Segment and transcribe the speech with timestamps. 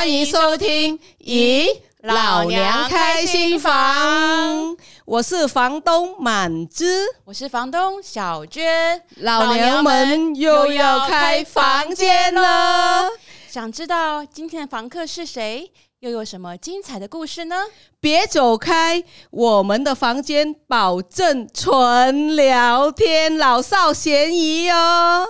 [0.00, 4.74] 欢迎收听《咦，老娘开新房》，
[5.04, 13.10] 我是房东满枝，我是房东小娟，老娘们又要开房间了。
[13.46, 17.66] 想知道今天的房客是谁，又有什么精彩的故事呢？
[18.00, 25.26] 别走开，我们的房间保证纯聊天，老少咸宜哦。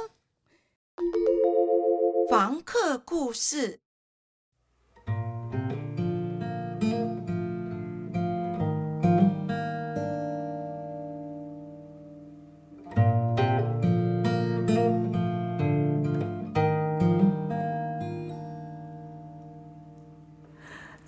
[2.31, 3.81] 房客故事。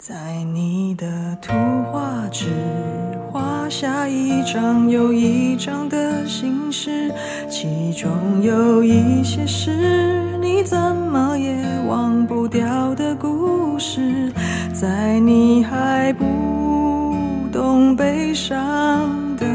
[0.05, 1.07] 在你的
[1.41, 1.53] 图
[1.93, 2.49] 画纸
[3.31, 7.15] 画下一张又一张的心事，
[7.49, 8.11] 其中
[8.43, 9.71] 有一些是
[10.41, 14.33] 你怎么也忘不掉的故事。
[14.73, 17.15] 在你还不
[17.53, 19.47] 懂悲伤的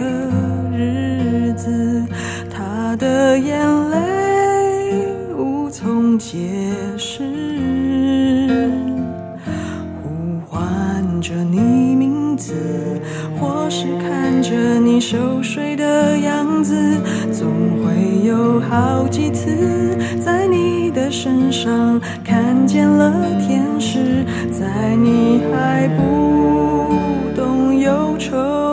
[0.71, 2.05] 日子，
[2.49, 6.63] 他的眼泪无从解
[11.43, 12.53] 你名字，
[13.39, 16.75] 或是看着你熟睡的样子，
[17.31, 17.47] 总
[17.83, 28.66] 会有好几次在你的身上看见了天使，在你还不懂忧愁。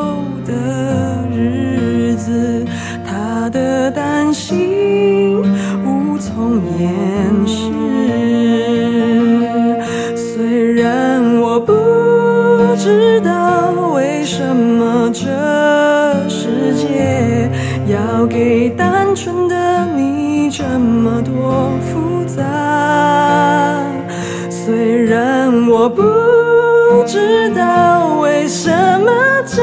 [25.84, 29.12] 我不知道为什么
[29.46, 29.60] 这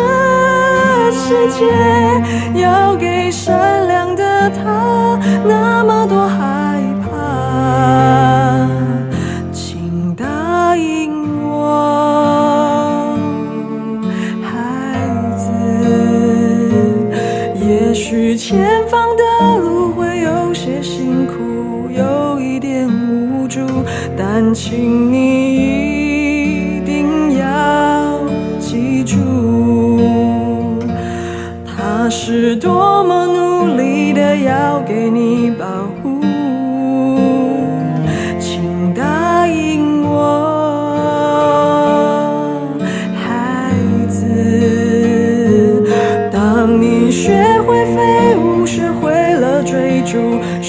[1.12, 3.11] 世界要给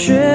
[0.04, 0.31] 学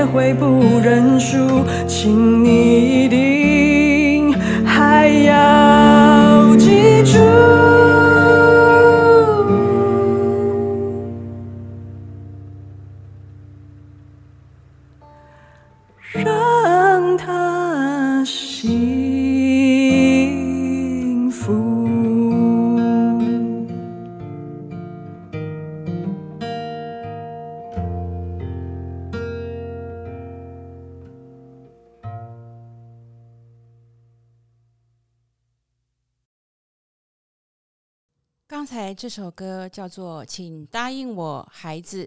[38.68, 42.06] 才这首歌叫做《请答应我，孩子》，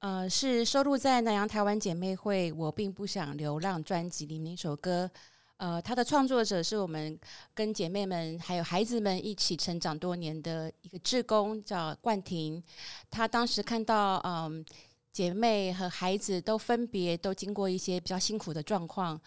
[0.00, 5.10] 呃，是收录在南洋台湾姐妹会《我并不想流浪》专辑里面一首歌。
[5.56, 7.18] 呃，它的创作者是我们
[7.54, 12.62] 跟姐妹们还有孩子们一起成长多年的一个志工，叫冠廷。
[13.10, 14.64] 他当时看到，嗯、呃，
[15.10, 19.18] 姐妹和孩子都分别都经过一些比较辛苦的状况，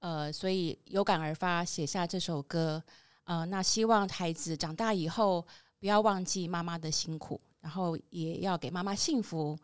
[0.00, 2.82] 呃，所以有感而发写下这首歌。
[3.24, 5.42] 呃，那希望孩子长大以后。
[5.78, 9.58] 不要忘记妈妈的辛苦，然后也要给妈妈幸福。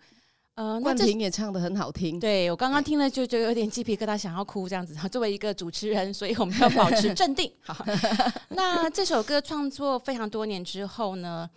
[0.54, 2.20] 呃，冠廷也唱的很好听。
[2.20, 4.94] 对，我刚刚听了就觉得有点鸡皮疙瘩，想要哭这样子。
[5.08, 7.50] 作为一个主持人，所以我们要保持镇定。
[7.64, 7.82] 好，
[8.50, 11.48] 那这首歌创作非常多年之后呢，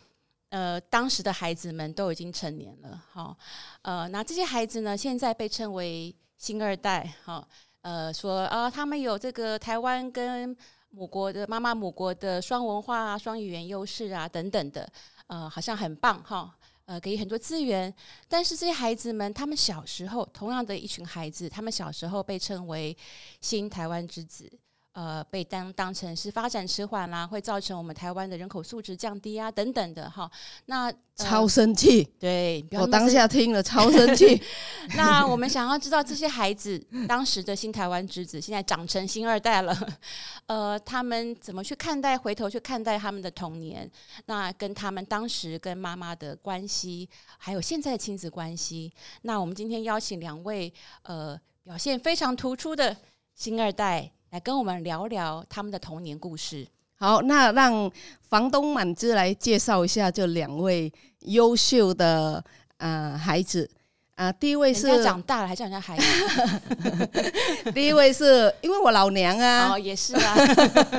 [0.47, 3.03] 呃，当时的孩子们都已经成年了。
[3.11, 3.37] 好，
[3.81, 7.13] 呃，那这些孩子呢，现在被称为新二代。
[7.25, 7.45] 好，
[7.81, 10.55] 呃，说啊，呃，他们有这个台湾跟。
[10.95, 14.89] 母国的妈妈，母国的双文化啊，双语言优势啊，等等的，
[15.27, 16.55] 呃，好像很棒哈，
[16.85, 17.93] 呃，给予很多资源。
[18.29, 22.95] 但是这些孩子们，他们小时候同样的一群孩子，他们小时候被称为
[23.41, 24.49] 新台湾之子，
[24.95, 30.31] 呃，被当当成是发展迟缓啦，会造成我们台湾的人口素质降低啊，等等的哈。
[30.67, 34.41] 那、呃、超生气，对，我当下听了超生气。
[34.95, 39.77] 那我们想要知道这些孩子当时的新台湾之子，现在长成新二代了，
[40.47, 42.17] 呃，他们怎么去看待？
[42.17, 43.91] 回头去看待他们的童年，
[44.27, 48.93] 那跟他们当时跟妈妈的关系，还有现在的亲子关系。
[49.23, 52.95] 那我们今天邀请两位呃表现非常突出的
[53.33, 54.09] 新二代。
[54.35, 56.67] 来跟我们聊聊他们的童年故事。
[56.95, 57.89] 好，那让
[58.27, 60.91] 房东满之来介绍一下这两位
[61.21, 62.43] 优秀的
[62.75, 63.63] 呃孩子
[64.15, 64.33] 啊、呃。
[64.33, 66.03] 第一位是长大了还叫人家孩子。
[67.71, 70.35] 第一位是因为我老娘啊，哦，也是啊。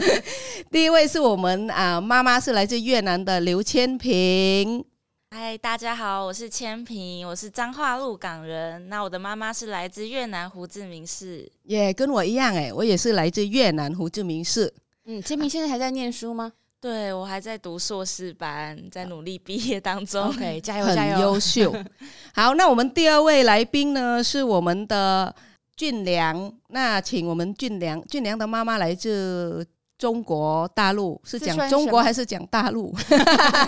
[0.73, 4.83] 第一位是我们啊妈妈是来自越南的刘千萍。
[5.31, 8.89] 嗨，大家好，我是千平，我是彰化鹿港人。
[8.89, 14.73] 那我的妈妈是来自越南胡志明市，耶，yeah, 跟我一样哎，我也是来自越南胡志明市。
[15.05, 16.53] 嗯，千平现在还在念书吗？
[16.81, 20.29] 对，我还在读硕士班，在努力毕业当中。
[20.29, 21.75] OK， 加油，加油，优秀。
[22.33, 25.35] 好，那我们第二位来宾呢是我们的
[25.75, 29.67] 俊良，那请我们俊良，俊良的妈妈来自。
[29.99, 32.95] 中国大陆是讲中国还是讲大陆？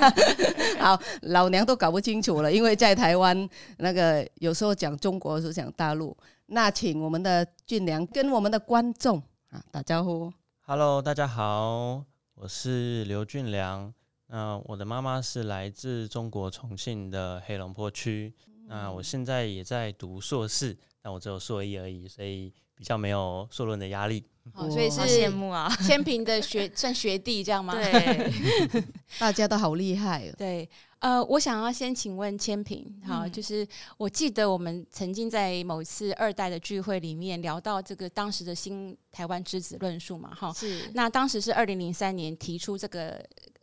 [0.78, 3.48] 好，老娘都搞不清楚了，因为在台湾
[3.78, 6.16] 那个有时候讲中国，是讲大陆。
[6.46, 10.32] 那请我们的俊良跟我们的观众啊打招呼。
[10.66, 12.04] Hello，大家好，
[12.34, 13.92] 我是刘俊良。
[14.26, 18.34] 那我的妈妈是来自中国重庆的黑龙坡区。
[18.66, 20.76] 那我现在也在读硕士，
[21.08, 24.22] 但我只有硕一而已，所以比较没有硕论的压力。
[24.52, 27.72] 哦，所以是羡慕啊， 千平的学算学弟这样吗？
[27.72, 28.30] 对，
[29.18, 30.34] 大家都好厉害哦。
[30.36, 30.68] 对，
[30.98, 33.66] 呃，我想要先请问千平，好，嗯、就是
[33.96, 40.90] 我记得我们曾经在某次二代的聚会里面聊到这个当时的新台湾之子论述嘛，哈，是。
[40.92, 43.12] 那当时是二零零三年提出这个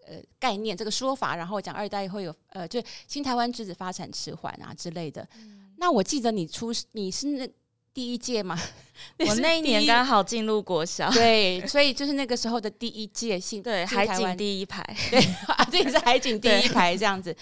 [0.07, 5.27] 呃概念这个说法，然后讲二代会有呃，就新台湾之子发展迟缓啊之类的。
[5.37, 7.49] 嗯、那我记得你出你是那。
[7.95, 8.59] 第一届嘛，
[9.25, 15.17] 我那一年刚好进入国小，对，所以就是那个时候的第一届新对海景第一排， 对
[15.47, 17.33] 啊，这也是海景第一排这样子。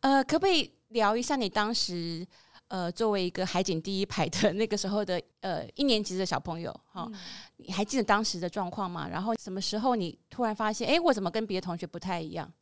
[0.00, 2.22] 呃，可不可以聊一下你当时
[2.68, 7.18] 呃作为一个海景第一排的那个时候的呃一年级的小朋友哈，嗯、
[7.56, 9.08] 你还记得当时的状况吗？
[9.08, 12.52] 然后什么时候你突然发现，哎，我怎么跟别的同学不太一样？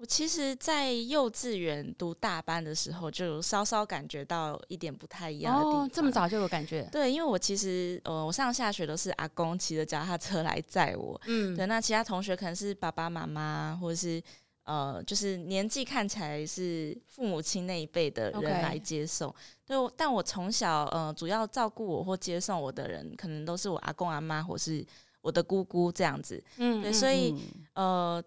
[0.00, 5.84] 我其实，在幼稚园读大班的时候，就稍稍感觉到一点不太一样的地方。
[5.84, 6.88] 哦，这么早就有感觉？
[6.90, 11.20] 对，因为我其实，呃，我上下学都是阿公骑着脚踏车来载我。
[11.26, 11.66] 嗯，对。
[11.66, 14.22] 那其他同学可能是爸爸妈妈，或者是
[14.64, 19.30] 呃，就是年纪看起来是父母亲那一辈的人来接送。
[19.66, 24.82] 对，但我从小，呃，主要照顾我或接送我的人，可能都是我阿公阿妈，或是
[25.20, 26.42] 我的姑姑这样子。
[26.56, 27.34] 嗯，对，所以，
[27.74, 28.24] 嗯、呃。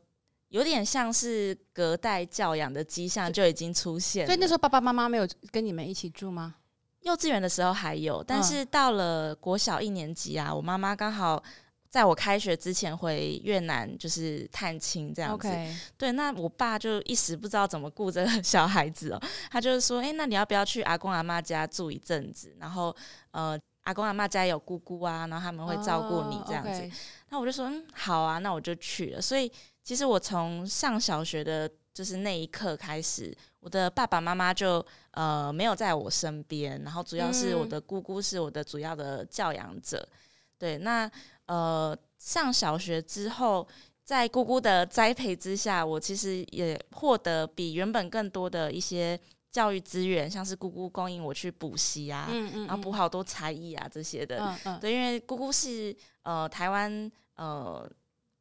[0.53, 6.53] 有点像是隔代教养的迹象就已经出现了，所以那时候爸爸妈妈没有跟你们一起住吗？
[7.01, 11.43] 幼稚园的时候还有，但是到了国小一年级啊，我妈妈刚好
[11.89, 15.49] 在我开学之前回越南，就是探亲这样子。
[15.97, 22.55] 对，那我爸就一时不知道怎么顾这个 小孩子哦，他就是说，哎，那你要不要去阿公阿妈家住一阵子？
[22.59, 22.95] 然后
[23.31, 26.81] 呃，阿公阿妈家有姑姑啊，然后他们会照顾你这样子。
[26.81, 26.91] Oh.
[27.29, 29.21] 那我就说，嗯，好啊，那我就去了。
[29.21, 29.51] 所以。
[29.85, 39.99] 其实我从上小学的，就是那一刻开始，我的爸爸妈妈就呃没有在我身边，然后主要是我的姑姑是我的主要的教养者。
[39.99, 40.17] 嗯、
[40.57, 41.11] 对，那
[41.47, 43.67] 呃上小学之后，
[44.05, 49.19] 在姑姑的栽培之下，我其实也获得比原本更多的一些
[49.53, 54.39] 教育资源，像是姑姑供应我去补习啊，嗯嗯嗯然后补好多才艺啊这些的。
[54.39, 57.89] 嗯嗯对，因为姑姑是呃台湾呃。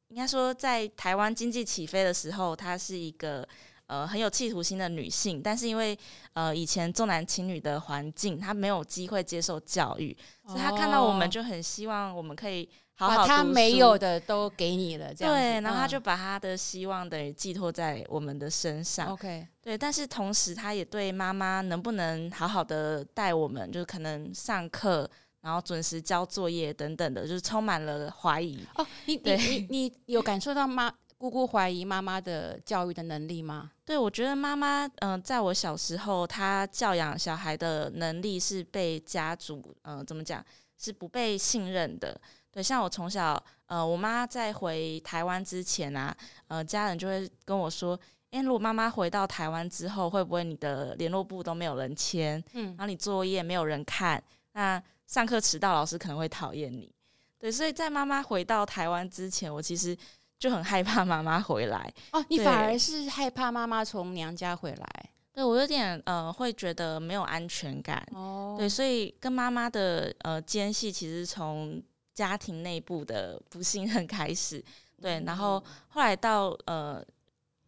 [0.08, 3.48] 应该说，在台湾经济起飞的时候，她是一个
[3.86, 5.98] 呃很有企图心的女性，但是因为
[6.32, 19.08] 呃以前重男轻女的环境，她没有机会接受教育，哦、所以她看到我们就很希望我们可以好好，把她没有的都给你了，这样对，然后她就把她的希望等于寄托在我们的身上。
[19.08, 25.10] OK，、嗯、对，但是同时她也对妈妈能不能好好的带我们，就是可能上课。
[25.42, 28.64] 然后准时交作业等等的，就是充满了怀疑。
[28.76, 30.88] 哦，你对你你你有感受到妈
[31.22, 33.70] 姑姑怀疑妈妈的教育的能力吗？
[33.84, 40.44] 对，我觉得妈妈嗯、呃，在我小时候，她教养小孩的能力是被家族嗯、呃，怎么讲，
[40.76, 42.20] 是不被信任的。
[42.50, 46.12] 对，像我从小呃，我妈在回台湾之前啊，
[46.48, 47.96] 呃，家人就会跟我说，
[48.32, 52.42] 诶，如果妈妈回到台湾之后，会不会你的联络簿都没有人签？
[52.54, 54.20] 嗯，然后你作业没有人看，
[54.54, 54.82] 那。
[55.04, 56.90] 上课迟到，老师可能会讨厌你。
[57.38, 59.94] 对，所以在妈妈回到台湾之前，我其实
[60.42, 61.94] 就很害怕妈妈回来。
[62.10, 65.10] 哦，你反而是害怕妈妈从娘家回来？
[65.32, 68.04] 对，我有点呃，会觉得没有安全感。
[68.12, 71.80] 哦，对，所以跟妈妈的呃间隙，其实从
[72.12, 74.60] 家庭内部的不信任开始。
[75.00, 77.00] 对，然后后来到呃。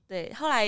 [0.07, 0.67] 对，后来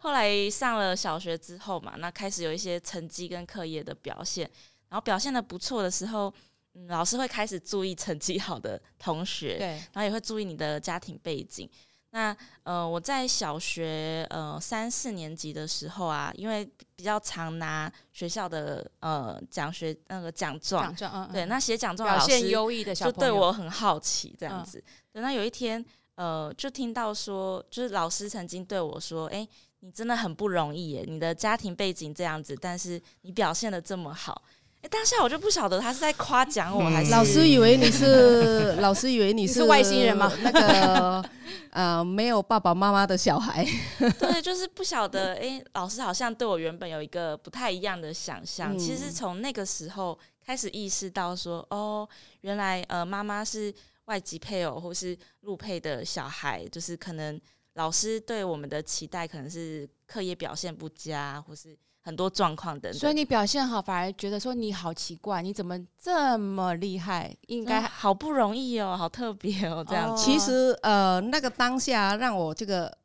[0.00, 4.48] 后来上了小学之后嘛，那开始有一些成绩跟课业的表现，
[4.90, 6.32] 然后表现的不错的时候，
[6.74, 11.68] 嗯，老师会开始注意成绩好的同学，对，然后也会注意你的家庭背景。
[12.10, 24.78] 那呃，我在小学呃三四年级的时候啊，因为比较常拿学校的呃奖学那个奖状，奖状，嗯，对，那写奖状老师优异的小朋友就对我很好奇，这样子。
[24.78, 25.84] 嗯，等到有一天。
[26.16, 29.48] 呃，就听到说，就是老师曾经对我说：“哎、欸，
[29.78, 34.42] 你真的很不容易耶，你的家庭背景这样子，但是你表现的这么好。”
[34.82, 40.32] 哎，当下我就不晓得他是在夸奖我，还是老师以为你是 老师以为你是外星人吗？
[40.42, 41.24] 那个
[41.70, 43.64] 呃，没有爸爸妈妈的小孩。
[44.18, 45.34] 对，就是不晓得。
[45.34, 48.74] 哎，老师好像对我原本有一个不太一样的想象。
[48.74, 52.08] 嗯、其实从那个时候开始意识到说，哦，
[52.40, 53.72] 原来呃，妈妈是。
[54.06, 57.40] 外籍配偶或是陆配的小孩，就是可能
[57.74, 62.98] 老师对我们的期待可能是课业表现不佳，或是很多状况等等。
[62.98, 67.34] 所以你表现好，反而觉得说你好奇怪，你怎么这么厉害？
[67.46, 70.16] 应该好不容易哦，好特别哦，这样。
[70.16, 72.96] 其实呃，那个当下让我这个。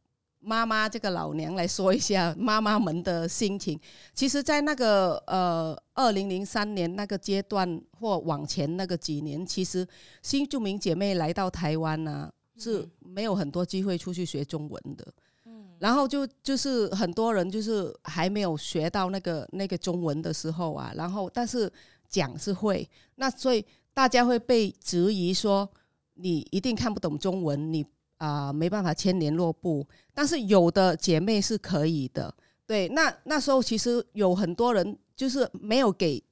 [0.48, 3.80] 妈妈，这个老娘来说一下妈妈们的心情。
[4.14, 9.88] 其实，在那个呃二零零三年那个阶段或往前那个几年，其实
[10.22, 15.06] 新著名姐妹来到台湾呢、啊，是没有很多机会出去学中文的。
[15.46, 21.72] 嗯，然后就就是很多人就是还没有学到那个那个中文的时候啊，然后但是
[22.10, 25.70] 讲是会，那所以大家会被质疑说
[26.16, 27.86] 你一定看不懂中文，你。
[28.18, 32.34] 啊、呃，没办法签联络簿，但是有的姐妹是可以的。
[32.66, 36.24] 对，那那时候其实有很多人就是没有给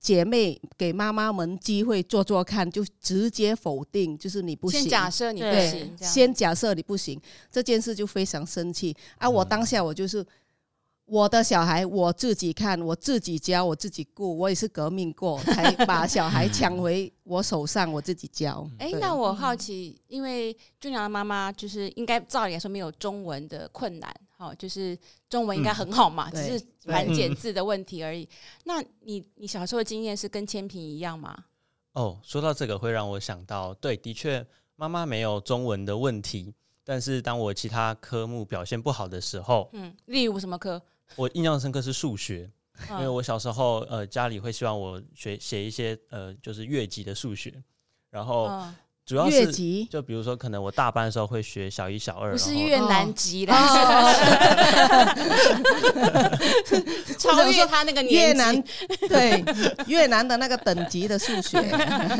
[0.00, 4.80] 姐妹、给妈妈们机会做做看，就直接否定，就是你不行。
[4.80, 8.96] 先假设你不行，先假设你不行，这件事就非常生气。
[9.16, 10.24] 啊，我当下我就是。
[11.10, 18.68] 我的小孩我自己看，我自己教，我自己顾，我也是革命过，才把小孩抢回我手上，我自己教。
[18.78, 24.96] 哎、欸，那我好奇，因为俊良的妈妈就是应该照理来说没有中文的困难，好，就是
[25.28, 28.26] 中文应该很好嘛，嗯、只是繁简字的问题而已。
[28.62, 31.36] 那你你小时候的经验是跟千平一样吗？
[31.94, 36.54] 哦，说到这个会让我想到，对，的确妈妈没有中文的问题，
[36.84, 40.80] 但是当我其他科目表现不好的时候，嗯，例如什么科？
[41.16, 42.48] 我印象深刻是数学，
[42.90, 47.60] 因为我小时候呃家里会希望我学写一些呃就是越级的数学，
[48.08, 48.62] 然后
[49.08, 49.50] 主要是
[49.86, 53.54] 就比如说可能我大班的时候会学小一、小二，不是越南级的，
[57.18, 58.62] 超越他那个越南
[59.08, 59.42] 对
[59.86, 61.58] 越南的那个等级的数学，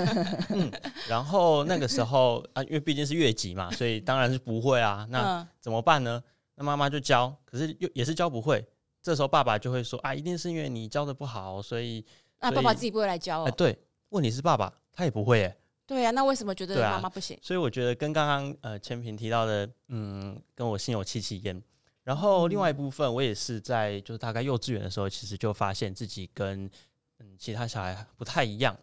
[0.48, 0.72] 嗯，
[1.06, 6.22] 然后那个时候啊，因为毕竟是越级嘛，所以当然是不会啊，那怎么办呢？
[6.54, 8.66] 那妈妈就教，可是又也是教不会。
[9.02, 12.02] 这时候爸爸就会说：“啊，一定是因为你教的不好，所以……
[12.40, 13.78] 那爸爸自己不会来教哦。”哎，对，
[14.08, 15.56] 问题是爸爸他也不会哎。
[15.88, 17.36] 对呀，那为什么觉得妈妈不行？
[17.42, 21.60] 所以我觉得跟刚刚呃千平提到的，嗯，跟我心有戚戚焉。
[22.04, 26.70] 然后另外一部分，我也是在就是大概幼稚园的时候，其实就发现自己跟
[27.18, 28.76] 嗯其他小孩不太一样，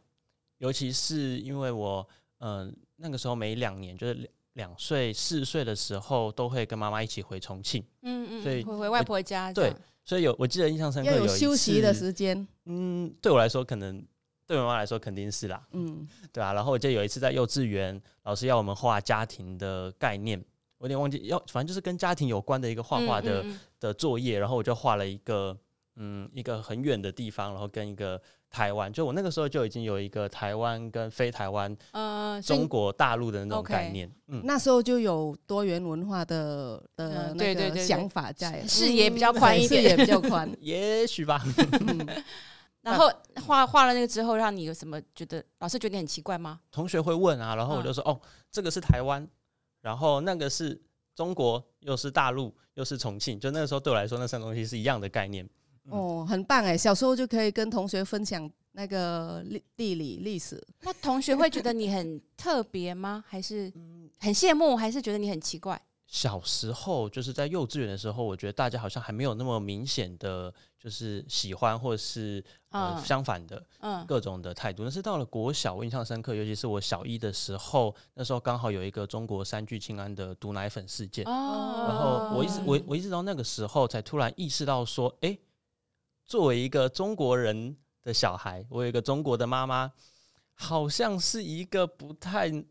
[0.58, 2.06] 尤其是因为我
[2.40, 4.30] 嗯那个时候每两年就是两。
[4.56, 7.84] 两岁、四岁的时候，都会跟妈妈一起回重庆。
[8.04, 9.52] 嗯嗯，所以回回外婆家。
[9.52, 12.48] 对，所以有我记得印象深刻，有休息的时间。
[12.64, 14.02] 嗯，对我来说，可能
[14.48, 15.62] 对我妈妈来说肯定是啦。
[15.72, 16.54] 嗯，对啊。
[16.54, 20.44] 然后我记得有一次在幼稚园，老师要我们画家庭的概念，
[20.78, 24.40] 我有点忘记要，反正就是跟家庭有关的一个画画的、嗯嗯嗯、的作业。
[24.40, 25.58] 然后我就画了一个，
[25.96, 28.22] 嗯，一个很远的地方，然后跟一个。
[28.48, 34.10] 台湾，就我那个时候就已经有一个台湾跟非台湾，呃，中国大陆的那种概念。
[34.28, 41.44] 嗯，那时候就有多元文化的的那个想法在，视野比较宽一点，视野比较宽， 也许吧。
[42.86, 43.12] 然后
[43.46, 46.62] 画画了那个之后，让你有什么觉得老师觉得你很奇怪吗？
[46.72, 49.27] 同学会问啊，然后我就说哦，这个是台湾，
[49.82, 50.80] 然后那个是
[51.15, 55.50] 中国，又是大陆，又是重庆，就那个时候对我来说，那三个东西是一样的概念。
[55.89, 56.77] 哦，很棒哎！
[56.77, 60.63] 小时候就可以跟同学分享那个历地理历史。
[60.82, 63.24] 那同学会觉得你很特别吗？
[63.27, 63.72] 还是
[64.20, 64.75] 很羡慕？
[64.75, 65.80] 还是觉得你很奇怪？
[66.08, 74.84] 小时候就是在幼稚园的时候，我觉得大家好像还没有那么明显的就是喜欢或者是呃相反的嗯各种的态度。
[74.84, 85.36] 但是到了国小，我印象深刻，尤其是我小一的时候，那时候刚好有一个中国三聚氰胺的毒奶粉事件，然后我一直我我一直到那个时候才突然意识到说，哎，
[86.24, 89.92] 作为一个中国人的小孩，我有一个中国的妈妈，
[90.54, 92.64] 好像是一个不太。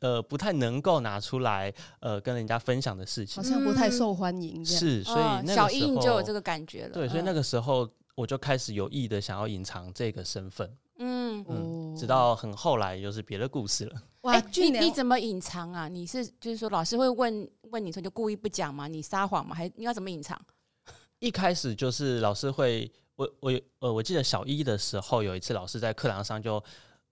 [0.00, 4.64] 呃，不太能够拿出来呃跟人家分享的事情，好像不太受欢迎。
[4.64, 6.90] 是，所以那个时候，小一就有这个感觉了。
[6.90, 10.70] 对，所以那个时候我就开始有意的想要隐藏这个身份。
[10.98, 14.02] 嗯嗯，直到很后来又是别的故事了。
[14.20, 15.88] 哇，你你怎么隐藏啊？
[15.88, 18.86] 你是就是说老师会问问你说就故意不讲吗？
[18.86, 19.54] 你撒谎吗？
[19.54, 20.40] 还你要怎么隐藏？
[21.18, 26.62] 一开始就是老师会，我我呃，我记得小一的时候有一次老师在课堂上就。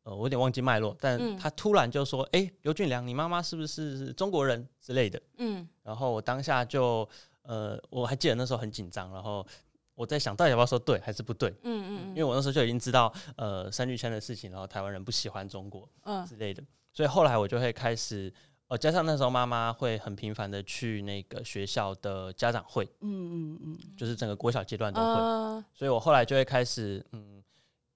[0.02, 7.06] 呃，我有点忘记脉络，但他突然就说：“哎、嗯，刘俊良，你妈妈是不是中国人之类的？”嗯，然后我当下就
[7.42, 9.46] 呃，我还记得那时候很紧张，然后
[9.94, 11.50] 我在想到底要不要说对还是不对？
[11.64, 16.62] 嗯嗯，因为我那时候就已经知道呃三聚氰胺的事情，然后台湾人不喜欢中国，嗯之类的，
[16.94, 18.32] 所以后来我就会开始，
[18.68, 27.42] 呃，加上那时候妈妈会很频繁的去那个学校的家长会，嗯嗯嗯，就是整个国小阶段都会，呃、所以我后来就会开始嗯。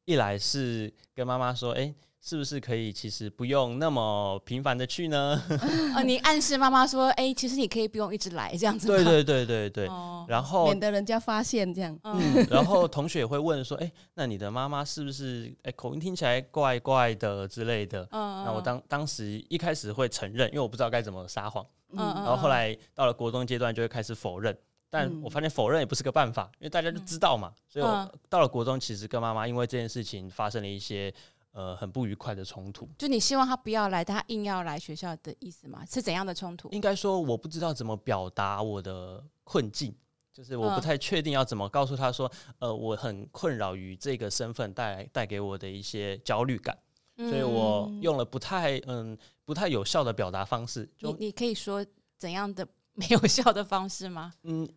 [0.05, 5.43] 一来是跟妈妈说，哎、欸，是不是可以其实不用那么频繁的去呢？
[5.97, 8.87] 哦，你暗示妈妈说，哎、欸，其实你可以不用一直来这样子。
[8.87, 9.87] 对对对对对。
[9.89, 11.99] 哦、然后免得人家发现这样。
[12.05, 12.47] 嗯。
[12.51, 18.07] 然后同学也会问说，哎、欸，那你的妈妈是不是哎、欸、口音听起来怪怪的之类的？
[18.11, 18.45] 嗯。
[18.45, 21.65] 那我当当时一开始会承认，因为我不知道该怎么撒谎。
[21.93, 21.99] 嗯。
[21.99, 24.55] 然后后来到了国中阶段，就会开始否认。
[24.95, 27.53] 但我发现否认也不是个办法，因为大家就知道嘛。
[27.53, 31.13] 嗯、所以我到了国中，其实跟妈妈因为这件事情发生了一些
[31.51, 32.89] 呃很不愉快的冲突。
[32.97, 35.85] 就你希望他不要来，但他硬要来学校的意思吗？
[35.85, 36.69] 是怎样的冲突？
[36.71, 39.93] 应该说我不知道怎么表达我的困境，
[40.33, 46.79] 就是我不太确定要怎么告诉他说，呃，我很困扰于这个身份带来带给我的一些焦虑感，
[47.17, 50.89] 所以我用了不太嗯不太有效的表达方式。
[50.97, 51.85] 就你你可以说
[52.17, 54.33] 怎样的 没有效的方式吗？
[54.45, 54.69] 嗯。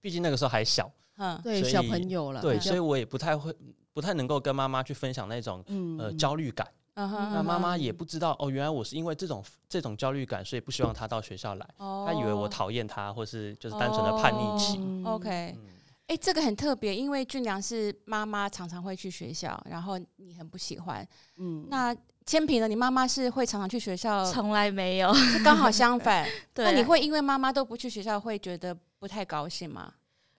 [0.00, 3.54] 毕竟那个时候还小，嗯，对，小朋友了，对，所以我也不太会，
[3.92, 5.64] 不太能够跟妈妈去分享那种，
[5.98, 6.66] 呃，焦虑感。
[6.94, 11.68] 那妈妈也不知道，哦，原来我是因为这种这种焦虑感，所以不希望他到学校来。
[11.78, 14.80] 他以为我讨厌他，或是就是单纯的叛逆期。
[15.04, 15.54] OK，
[16.06, 21.06] 哎，这个很特别，因为俊良是妈妈常常会去学校，然后你很不喜欢。
[21.38, 22.68] 嗯，那千平呢？
[22.68, 24.24] 你妈妈是会常常去学校？
[24.24, 25.12] 从来没有，
[25.44, 26.26] 刚好相反。
[26.56, 28.76] 那你会因为妈妈都不去学校，会觉得？
[28.98, 29.92] 不太高兴吗？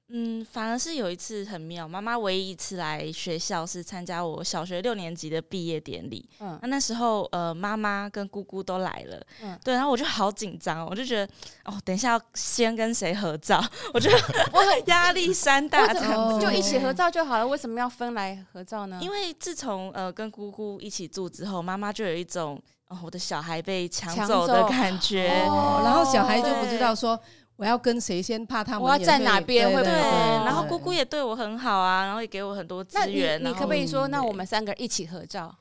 [0.10, 6.28] 嗯，反而是有一次很妙，妈妈唯一一次来学校是参加我小学六年级的毕业典礼。
[6.39, 9.22] 嗯，那那时候呃，妈妈跟姑姑都来了。
[9.43, 11.34] 嗯，对，然后我就好紧张，我就觉得
[11.65, 13.62] 哦，等一下要先跟谁合照？
[13.93, 14.17] 我觉得
[14.54, 17.46] 我很 压力山大，这样子就一起合照就好了。
[17.46, 19.00] 为什么要分来合照呢？
[19.02, 27.20] 因为自从呃跟姑姑一起住之后，妈妈就有一种哦，我的小孩被抢走的感觉，哦，然后小孩就不知道说。
[27.58, 28.46] 我要跟谁先？
[28.46, 29.67] 怕他们我要站哪边？
[29.67, 29.91] 会不会？
[29.91, 33.43] 然后姑姑也对我很好啊，然后也给我很多资源。
[33.43, 35.54] 你可不可以说，那我们三个一起合照？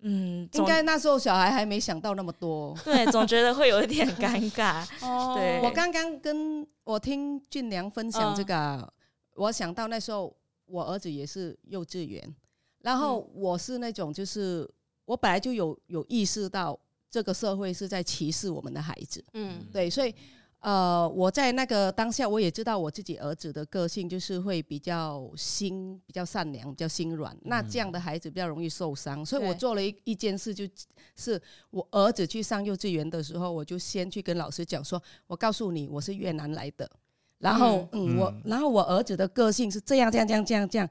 [0.00, 2.74] 嗯，应该那时候小孩还没想到那么多。
[2.82, 4.86] 对，总觉得会有一点尴尬。
[5.06, 5.60] 哦，对。
[5.62, 8.92] 我刚刚跟我听俊良分享这个，
[9.36, 10.34] 我想到那时候
[10.66, 12.34] 我儿子也是幼稚园，
[12.80, 14.68] 然后我是那种就是
[15.04, 16.78] 我本来就有有意识到
[17.10, 19.22] 这个社会是在歧视我们的孩子。
[19.34, 20.14] 嗯，对，所以。
[20.64, 27.36] 呃，我在那个当下，我也知道我自己儿子的个性就是会比较心比较善良，比较心软。
[27.42, 30.66] 那这样的孩子比较容易受伤，所以我做了一一件事，就
[31.16, 36.90] 是我儿子去上幼稚园的时候，我就先去跟老师讲说，我告诉你，我是越南来的。
[37.40, 40.88] 然后，嗯，我然后我儿子的个性是这样这样这样这样这样，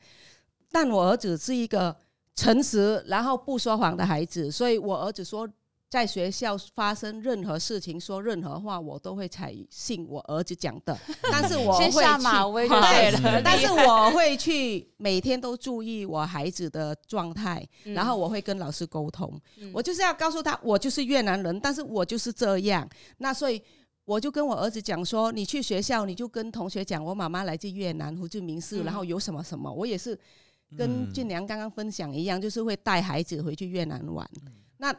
[0.71, 1.95] 但我儿子是一个
[2.35, 5.49] 诚实然后不说谎的孩子，所以我儿子说。
[5.93, 10.97] 在学校发生任何事情，说任何话，我都会采信我儿子讲的。
[11.31, 19.39] 但是我会去，但是我会去每天都注意我孩子的状态，然后我会跟老师沟通。
[19.71, 22.89] 我就是要告诉他，我就是越南人，但是我就是这样。
[23.19, 23.61] 那所以
[24.03, 29.71] 我就跟我儿子讲说，你去学校，你就跟同学讲，我妈妈来自越南胡志明市，然后有什么什么。
[29.71, 30.19] 我也是
[30.75, 34.27] 跟俊良刚刚分享一样，就是会带孩子回去越南玩。
[34.77, 34.91] 那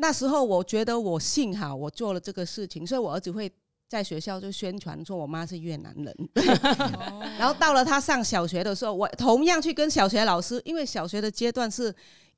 [0.00, 3.50] 那时候我觉得我幸好我做了这个事情，所以我儿子会
[3.88, 6.14] 在学校就宣传说我妈是越南人。
[7.38, 11.94] 然后到了他上小学的时候，我同样去跟小学老师，因为小学的阶段是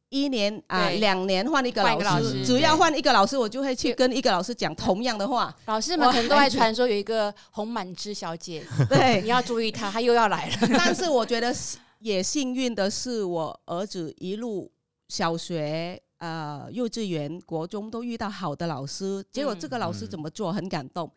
[0.08, 5.54] 一年啊，两年换一个老师，师只要换一个老师，我就会去跟一个老师讲同样的话。
[5.66, 10.56] 老师们可能都在传说有一个洪满枝小姐， 对，你要注意她，她又要来了。
[10.78, 11.54] 但是我觉得
[11.98, 14.70] 也幸运的是，我儿子一路
[15.08, 21.10] 小学、呃幼稚园、国中都遇到好的老师，结果这个老师怎么做很感动。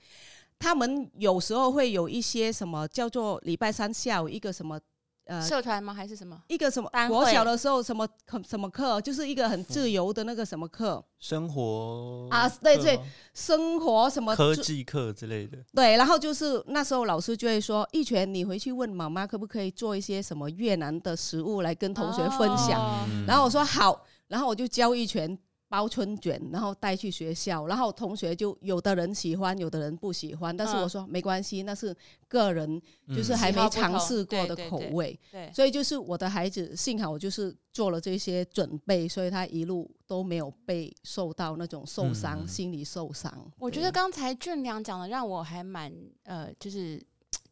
[0.58, 4.80] 他们有时候会有一些什么叫做礼拜三下午一个什么
[5.26, 5.94] 呃社团吗？
[5.94, 6.90] 还是什么一个什么？
[7.10, 9.02] 我小的时候什么课什么课？
[9.02, 11.04] 就是一个很自由的那个什么课？
[11.20, 12.98] 生活啊，对对，
[13.34, 15.58] 生活什么科技课之类的。
[15.74, 22.80] 对，然后就是那时候老师就会说：“一拳，你回去问妈妈可不可以做一些什么越南的食物来跟同学分享。
[22.80, 25.38] 哦”然后我说好，然后我就教一拳。
[25.70, 30.56] 包春卷，然后带去学校，然后同学就有的人喜欢，有的人不喜欢。
[30.56, 31.96] 但是我说、嗯、没关系，那是
[32.28, 35.20] 个人，就是还没尝试过的口味。
[35.32, 43.52] 对，所以就是我的孩子，幸好我就是做了这些准备，所以他一路都没有被受到那种受伤，嗯、心理受伤。
[43.58, 45.92] 我觉得刚才俊良讲的让我还蛮
[46.26, 47.02] 呃，就是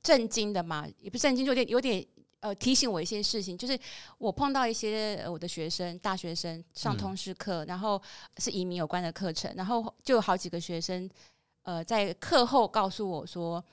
[0.04, 2.06] 震惊的嘛，也不是震惊，就有点有点。
[2.42, 3.80] 呃，提醒我一些事情，就是
[4.18, 8.02] 我碰到一些、呃、我的学生，大学生上通识课，嗯、然后
[8.40, 11.08] 是移民有关的课程，然后就有好几个学生，
[11.62, 13.64] 呃，在课后告诉我说，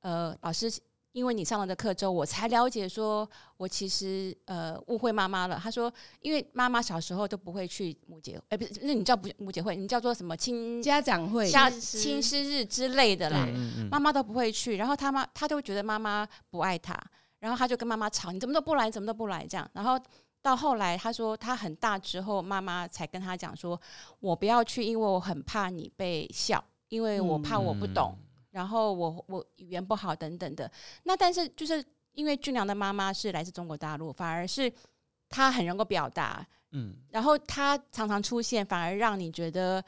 [0.00, 0.68] 呃，老师，
[1.12, 5.60] 因为你上了的课之后，我才了解说，我其实呃误会妈妈了。
[5.62, 13.46] 他说，因为妈妈小时候都不会去母节，哎、欸，不是，那你叫不母节会，你叫做什么亲家长会、家亲师日之类的啦，
[13.88, 17.00] 妈妈都不会去，然后他妈他就觉得妈妈不爱他。
[17.40, 19.68] 然后他就跟妈妈吵，你怎么都不来，怎么都不来这样。
[19.72, 19.98] 然后
[20.42, 23.80] 到后来，他说他很大之后，妈妈才跟他讲说，
[24.20, 30.70] 我不要去，因为我很怕你被笑，因为我怕我不懂，嗯、然后我我语言不好等等的。
[31.04, 34.70] 那但是就是因为俊良的妈妈是来自中国大陆，反而是
[35.28, 39.82] 他很能够表达，嗯，然后他常常出现，反而让你觉得，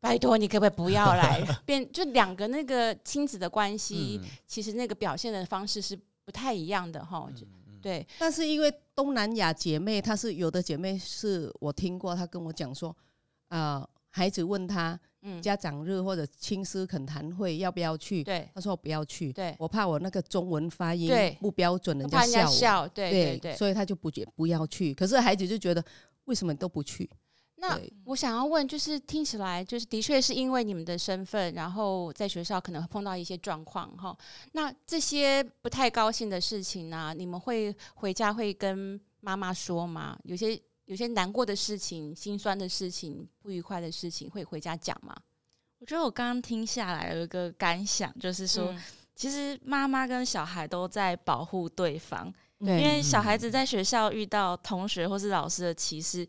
[0.00, 1.40] 拜托你可不可以不要来？
[1.64, 5.96] 变就两个那个亲子的关系，嗯、其实那个表现的方式是。
[6.28, 7.26] 不太一样的哈，
[7.80, 8.06] 对。
[8.18, 12.94] 但是因为东南亚姐妹，她是有的姐妹是我听过，她跟我讲说，
[13.48, 18.22] 呃，孩子问她，嗯，家长日或者青师恳谈会要不要去？
[18.22, 21.10] 对，她说我不要去，对，我怕我那个中文发音
[21.40, 24.92] 不标准，人家笑我，笑，对对对，所以她就不觉不要去。
[24.92, 25.82] 可是孩子就觉得，
[26.26, 27.08] 为什么都不去？
[27.60, 34.16] 那我想要问，就是听起来就是的确是因为你们的身份，然后在学校可能会碰到一些状况哈。
[34.52, 40.16] 那这些不太高兴的事情呢、啊，你们会回家会跟妈妈说吗？
[40.22, 45.12] 有些有些难过的事情、心酸的事情、不愉快的事情，会回家讲吗？
[45.80, 48.82] 我觉得我刚刚听下来有一个感想，就是说，嗯、
[49.16, 56.24] 其实妈妈跟小孩都在保护对方，对，因为小孩子在学校遇到同学或是老师的歧视。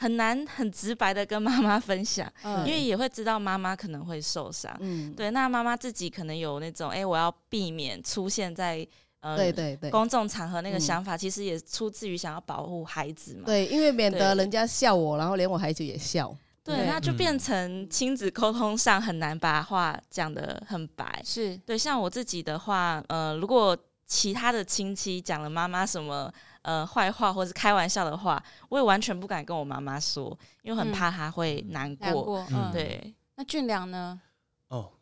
[0.00, 4.72] 很难很直白的跟妈妈分享，嗯、因为也会知道妈妈可能会受伤。
[4.78, 8.86] 嗯，对，那妈妈自己可能有那种，哎、欸，我要避免出现在
[9.18, 13.42] 呃对对对公众场合那个想法，嗯、其实也出自于想要保护孩子嘛。
[13.46, 16.32] 对，因为免得人家笑我，然后连我孩子也笑。
[16.62, 21.20] 对，对那就变成亲子沟通上很难把话讲得很白。
[21.24, 26.32] 是对，像我自己的话，呃，如果其他的亲戚讲了妈妈什么。
[26.68, 32.06] 呃，坏话或是开玩笑的话，我也完全不敢跟我妈妈说，因为很怕她会难过。
[32.06, 33.14] 嗯、难过，嗯，对。
[33.36, 34.20] 那俊良呢？
[34.68, 34.92] 哦，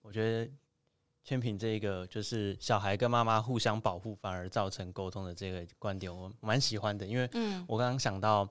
[0.00, 0.50] 我觉得
[1.22, 7.04] 千平这个就是小孩跟妈妈互相保护，反而造成沟通的这个观点，我蛮喜欢的。
[7.06, 7.28] 因为，
[7.66, 8.48] 我刚刚想到，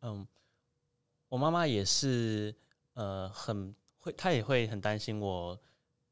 [0.00, 0.26] 嗯，
[1.28, 2.52] 我妈妈也是，
[2.94, 5.56] 呃，很会，她也会很担心我。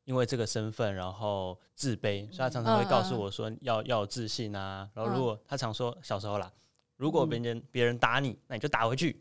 [0.06, 4.88] 因为这个身份，然后自卑，所以他常常会告诉我说要要有自信啊。
[4.94, 6.48] 然后如果他常说小时候啦，
[6.96, 9.20] 如果别人别人打你，那你就打回去，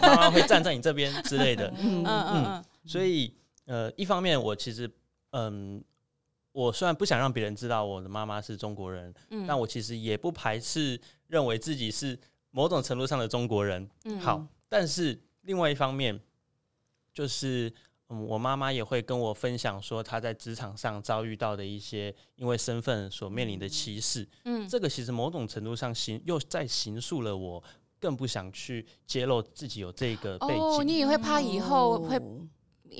[0.00, 1.70] 妈妈会站在你这边之类的。
[1.78, 2.64] 嗯嗯。
[2.86, 3.34] 所以
[3.66, 4.90] 呃，一方面我其实
[5.32, 5.84] 嗯，
[6.52, 9.14] 我虽然不想让别人知道我的妈妈是中国人，
[9.46, 12.18] 但我其实也不排斥认为自己是
[12.50, 13.86] 某种程度上的中国人。
[14.18, 16.18] 好，但是另外一方面
[17.12, 17.70] 就是。
[18.10, 24.28] 嗯，我妈妈也会跟我分享说，她在职场上遭遇到的一些因为身份所面临的歧视。
[24.44, 27.62] 嗯，这个其实某种程度上形又在形塑了我
[27.98, 30.60] 更不想去揭露自己有这个背景。
[30.60, 32.18] 哦，你也会怕以后会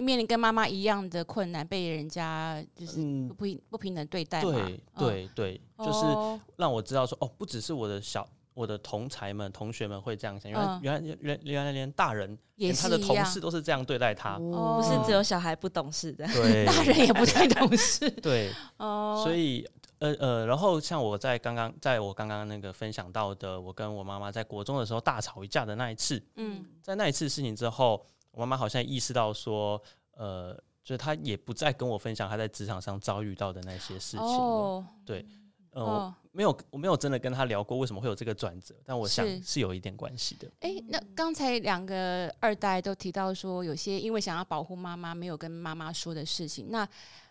[0.01, 4.53] 面临跟妈妈一样的困难，被人家就是不平不平等对待吗？
[4.53, 8.29] 对对对，就是让我知道说，哦，不只是我的小。
[8.55, 19.67] 我的同才们、同学们会这样想，原来、原来、原、原来连大人，连他的同事都是这样对待他，哦、不是只有小孩不懂事的，对， 大人也不太懂事， 对，哦，所以
[19.99, 29.81] 呃呃，然后像我在刚刚在我刚刚那个分享到的，我跟我妈妈在国中的时候大吵一架的那一次，嗯，在那一次事情之后，我妈妈好像意识到说，
[30.17, 35.25] 呃，就是她也不再跟我分享她在职场上遭遇到的那些事情了，哦、对，
[35.73, 35.83] 呃。
[35.83, 40.49] 哦没有，我没有真的跟他聊过为什么会有这个转折，但我想是有一点关系的。
[40.61, 46.69] 哎，那刚才两个二代都提到说，有些因为想要保护妈妈，没有跟妈妈说的事情。
[46.71, 46.89] 那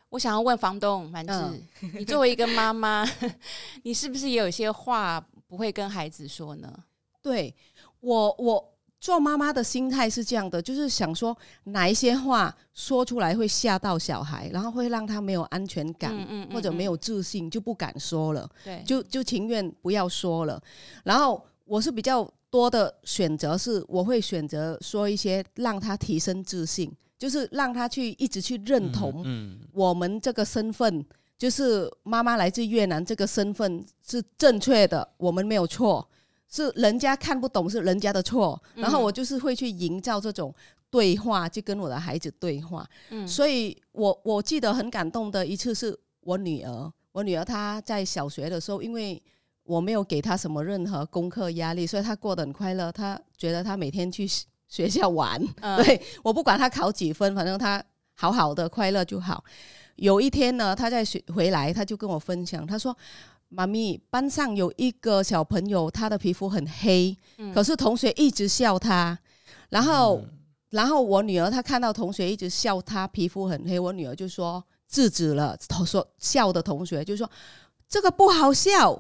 [0.09, 3.05] 我想要问房东满志，嗯、你作为一个妈妈，
[3.83, 6.83] 你是不是也有些话不会跟孩子说呢？
[7.21, 7.55] 对
[8.01, 8.73] 我，我。
[8.99, 11.35] 做妈妈的心态是这样的，就是想说
[11.65, 20.61] 哪一些话说出来会吓到小孩，然后会让他没有安全感，嗯嗯嗯、或者没有自信，就不敢说了，对，就就情愿不要说了。
[21.05, 29.23] 然后我是比较多的选择，是我会选择说一些让他提升自信，就是让他去一直去认同
[29.71, 31.05] 我们这个身份，
[31.37, 36.05] 就是妈妈来自越南这个身份是正确的，我们没有错。
[36.49, 38.59] 是人家看不懂，是人家的错。
[38.73, 40.53] 然后我就是会去营造这种
[40.89, 42.83] 对话，就跟我的孩子对话。
[43.11, 49.21] 嗯，所以我我记得很感动的一次是我女儿，我女儿她在小学的时候，因为
[49.63, 52.91] 我没有给她什么任何功课压力，所以她过得很快乐。
[52.91, 54.27] 她觉得她每天去
[54.67, 57.83] 学校玩，嗯、 对，我不管她考几分，反正她
[58.15, 59.43] 好好的快乐就好。
[59.97, 62.97] 有一天呢，她在学回来，她就跟我分享，她说。
[63.49, 69.17] 妈咪，班上有一个小朋友，他的皮肤很黑，嗯、可是同学一直笑他。
[69.69, 70.29] 然后，嗯、
[70.69, 77.27] 然后我女儿她看到同学一直笑他皮肤很黑，我女儿就说制止了，说笑的同学就说
[77.87, 78.93] 这个不好笑，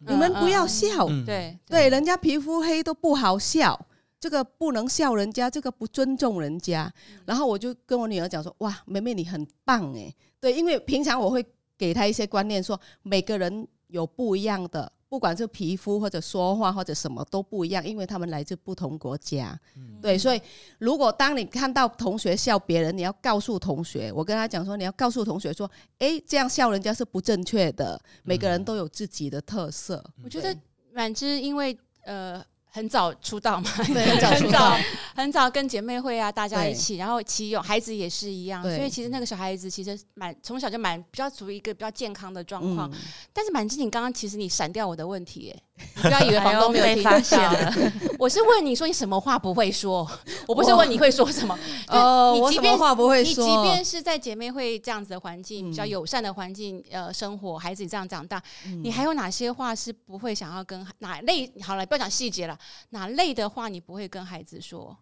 [0.00, 1.06] 嗯、你们不要笑。
[1.08, 3.86] 嗯、对对，人家皮肤黑都不好笑，
[4.18, 6.92] 这个不能笑人家，这个不尊重人家。
[7.08, 10.12] 嗯、然后我就跟我女儿讲说，哇，妹妹你很棒诶。
[10.40, 11.44] 对，因为平常我会
[11.78, 13.68] 给她一些观念，说每个人。
[13.92, 19.56] 有不一样的，不管是皮肤或者说话或者什么都不一样，因为他们来自不同国家。
[19.76, 20.40] 嗯、对，所以
[20.78, 28.00] 如果当你看到同学笑别人，你要告诉同学，我跟他讲说，你要告诉同学说，哎，这样笑人家是不正确的。
[28.24, 30.02] 每个人都有自己的特色。
[30.16, 30.56] 嗯、我觉得
[30.92, 32.44] 满之因为呃。
[32.74, 34.74] 很早出道嘛， 对， 很早出道，
[35.14, 42.90] 很早跟姐妹会啊，大家一起，然后其有孩子也是一样，所以其实那个小孩子其实蛮从小就蛮比较处于一个比较健康的状况。
[42.90, 42.98] 嗯、
[43.30, 45.54] 但是满志，你刚刚其实你闪掉我的问题，
[46.02, 47.72] 不要以为房东没有听到，发现了。
[48.18, 50.08] 我是问你说你什么话不会说，
[50.46, 51.58] 我不是问你会说什么。
[51.88, 53.44] 哦，我什么话不会说？
[53.44, 61.50] 你即便是在姐妹会这样子的环境，比较友善的环境，呃，生活，孩子这样长大，嗯、你还有哪些话是不会想要跟哪类？
[61.62, 62.56] 好了，不要讲细节了。
[62.90, 64.96] 哪类的话你不会跟孩子说？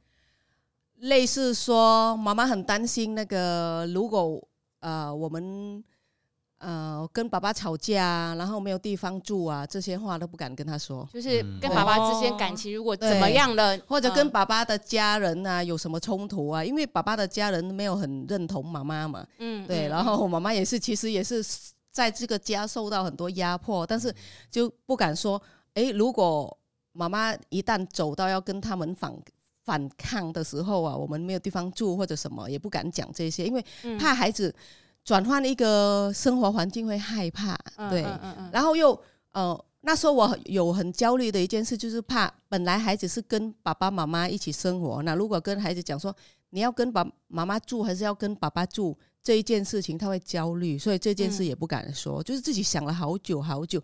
[1.00, 4.40] 类似说，妈妈很担心那个，如果
[4.80, 5.82] 呃我们
[6.60, 11.06] 呃跟爸爸吵架，然后没有地方住啊，这些话都不敢跟他说。
[11.12, 19.26] 就是跟爸爸之间感情如果怎么样了，或者跟爸爸的家人啊有什么冲突啊，因为爸爸的家人没有很认同妈妈嘛。
[19.38, 21.44] 嗯，对，然后妈妈也是，其实也是
[21.90, 24.14] 在这个家受到很多压迫，但是
[24.50, 25.42] 就不敢说。
[25.74, 26.58] 哎，如果
[26.92, 29.16] 妈妈一旦走到要跟他们反
[29.64, 33.64] 反抗的时候啊，我们没有地方住或者什么，也不敢讲这些，因为
[33.96, 34.52] 怕孩子
[35.04, 37.56] 转换一个生活环境会害怕。
[37.90, 38.02] 对，
[38.52, 38.98] 然后又
[39.32, 46.14] 呃，那时候我有很焦虑的一件事，就是怕本来孩子是跟爸爸妈妈一起生活，那如果跟孩子讲说
[46.50, 53.82] 你要跟爸妈妈住还是要跟爸爸住这一件事情，他会焦虑，所以这件事也不敢说，就是自己想了好久好久，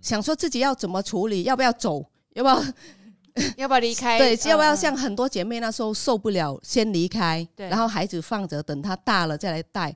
[0.00, 2.04] 想说自己要怎么处理，要不要走。
[2.36, 2.62] 要不要？
[3.56, 4.16] 要不要离开？
[4.20, 9.94] 对，要不要像很多姐妹那时候受不了，先离开，然后孩子放着，等他大了再来带。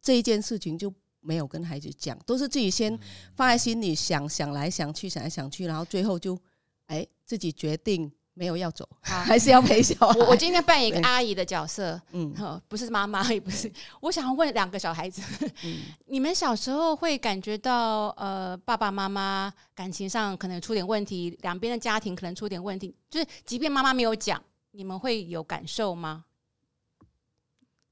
[0.00, 2.98] 这一件事情就没有跟孩子讲，都是自己先
[3.34, 6.38] 放在心里想，想来想去，想来想去，然后最后就
[6.86, 8.10] 哎自己决定。
[8.32, 10.18] 没有要走，好 还是要陪小孩。
[10.18, 12.32] 我我今天扮演一个阿姨的角色，嗯，
[12.68, 13.70] 不是妈妈，也不是。
[14.00, 15.20] 我想要问两个小孩子，
[15.64, 26.24] 嗯、 你们小时候会感觉到呃，爸爸妈妈感情上可能出点问题，两边的家庭可能出点问题，就是即便妈妈没有讲，你们会有感受吗？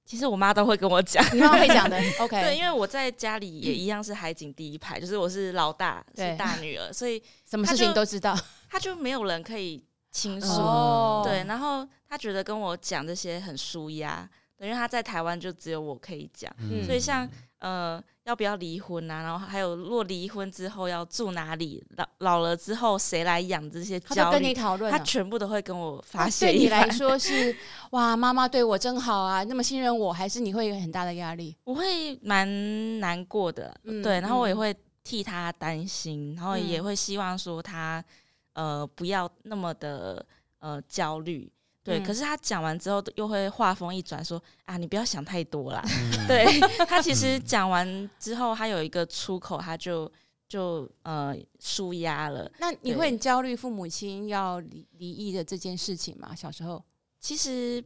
[0.09, 1.99] 其实我妈都会跟我讲， 你妈会讲的。
[2.19, 8.35] OK，对，因为我在家里也一样是海景第一排，嗯、就是我是老大，是大女儿，所以什么事情都知道，
[8.71, 9.85] 她就没有人可以。
[10.11, 26.47] 倾诉，哦、对，然后她觉得跟我讲这些很舒压，因为她在台湾就只有我可以讲，嗯、所以像呃要不要离婚啊，然后还有若离婚之后要住哪里，老老了之后谁来养这些，他都跟你讨论，他全部都会跟我发泄。
[26.47, 27.57] 对你来说是
[27.93, 31.57] 哇，妈妈对我真好啊，那么信任我，还是你会有很大的压力？
[31.65, 38.05] 我会蛮难过的，嗯、对，然后我也会替他担心，然后也会希望说他
[38.53, 40.25] 呃不要那么的
[40.59, 41.51] 呃焦虑。
[41.89, 45.83] 对，嗯、可是他讲完之后又会话锋一转说啊，你不要想太多啦。
[45.85, 46.45] 嗯、 对
[46.87, 50.11] 他其实讲完之后，他有一个出口，他就
[50.49, 52.51] 就呃舒压了。
[52.59, 56.35] 那你会很焦虑父母亲要离离异的这件事情吗？
[56.35, 56.85] 小时候
[57.19, 57.83] 其实。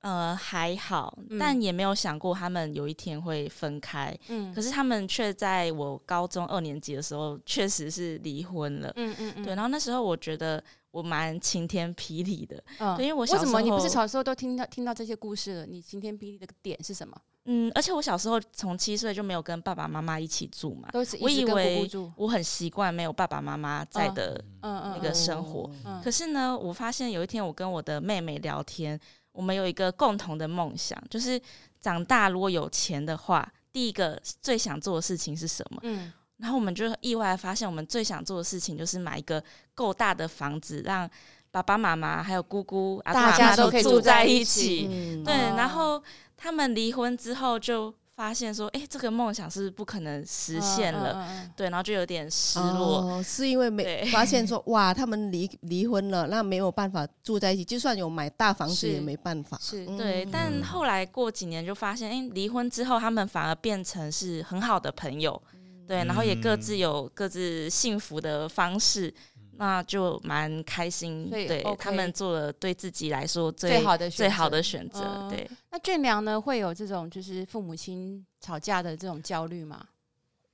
[0.00, 4.16] 呃，还好，但也没有想过他们有一天会分开。
[4.28, 8.92] 嗯，可是他们却在我高中二年级的时候，确实是离婚了。
[8.94, 9.44] 嗯嗯嗯。
[9.44, 12.62] 对，然后那时候我觉得我蛮晴天霹雳的。
[12.78, 15.66] 嗯，对，因为我小时候，为什么你不是小时候都听到听到这些故事了？
[15.66, 17.16] 你晴天霹雳的点是什么？
[17.44, 25.70] 嗯，而且我小时候从七岁就没有跟爸爸妈妈一起住嘛，都是我以为我很习惯没有爸爸妈妈在的那个生活。
[26.02, 28.98] 可是呢，我发现有一天我跟我的妹妹聊天。
[29.30, 31.40] 我们有一个共同的梦想，就是
[31.80, 35.78] 长大如果有钱的话，第一个最想做的事情是什么？
[35.84, 39.42] 嗯，然后我们就意外发现，我们最想做的事情就是买一个
[39.74, 41.08] 够大的房子，让
[41.50, 45.22] 爸爸妈妈还有姑姑、大家都可以住在一起。
[45.24, 46.02] 对，然后
[46.36, 47.94] 他们离婚之后就。
[48.18, 51.24] 发现说，哎、欸，这个梦想是不可能实现了，
[51.56, 60.24] 对，然后就有点失落，哦、是因为没对发现 说，哇，他们离离婚了，那没有办法住在一起，就算有买大房子也没办法，是，是对。
[60.24, 65.57] 嗯、但后来过几年就发现，哎、欸，离婚之后他们反而变成是很好的朋友，嗯、
[65.88, 69.12] 对，然后也各自有各自幸福的方式。
[69.60, 75.00] 那就蛮开心，对，okay 他们做了对自己来说最，好的最好的选择。
[75.02, 79.84] 嗯、对，那俊良呢，会有这种就是父母亲吵架的这种焦虑吗？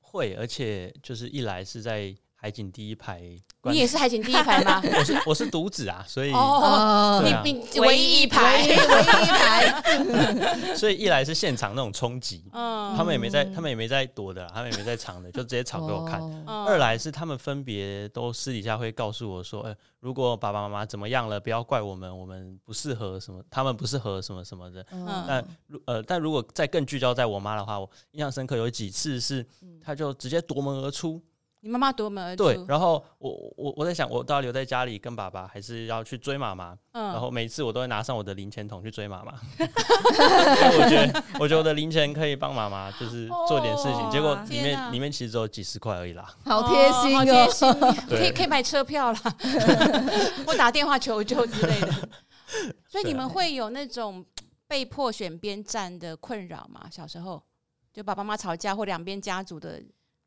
[0.00, 3.22] 会，而且就是一来是在海景第一排。
[3.62, 4.78] 你也是海景第一排吗？
[4.98, 8.76] 我是我是独子啊，所以哦，你你唯一一排，唯一一
[9.30, 16.20] 排， 所以一来是现场那种冲击，他们也没在，他们也没在躲的，他们也没在藏的，就直接吵给我看。
[16.46, 24.84] 二来是他们分别都私底下会告诉我说，哎，如果爸爸妈妈怎么样了，不要怪我们，我们不适合什么，他们不适合什么什么的。
[25.26, 25.42] 但
[25.86, 29.46] 呃，但如果再更聚焦在我妈的话，我印象深刻有几次是，
[29.82, 31.18] 他就直接夺门而出。
[31.64, 32.44] 你妈妈夺门而出。
[32.44, 36.76] 对，然后我我我在想，我到底留在家里跟爸爸，还是要去追妈妈？
[36.92, 39.32] 嗯，然后每次我都会拿上我的零钱桶去追妈妈。
[39.58, 43.94] 我觉得，我觉得我的零钱可以帮妈妈，就是做点事情。
[43.94, 46.30] 哦、结果里面里面其实只有几十块而已啦。
[46.44, 47.72] 好贴心哦，贴心，
[48.18, 49.18] 可以可以买车票啦，
[50.46, 51.90] 或打电话求救之类的。
[52.86, 54.22] 所以你们会有那种
[54.68, 56.82] 被迫选边站的困扰吗？
[56.90, 57.42] 小时候
[57.90, 59.82] 就爸爸妈妈吵架或两边家族的。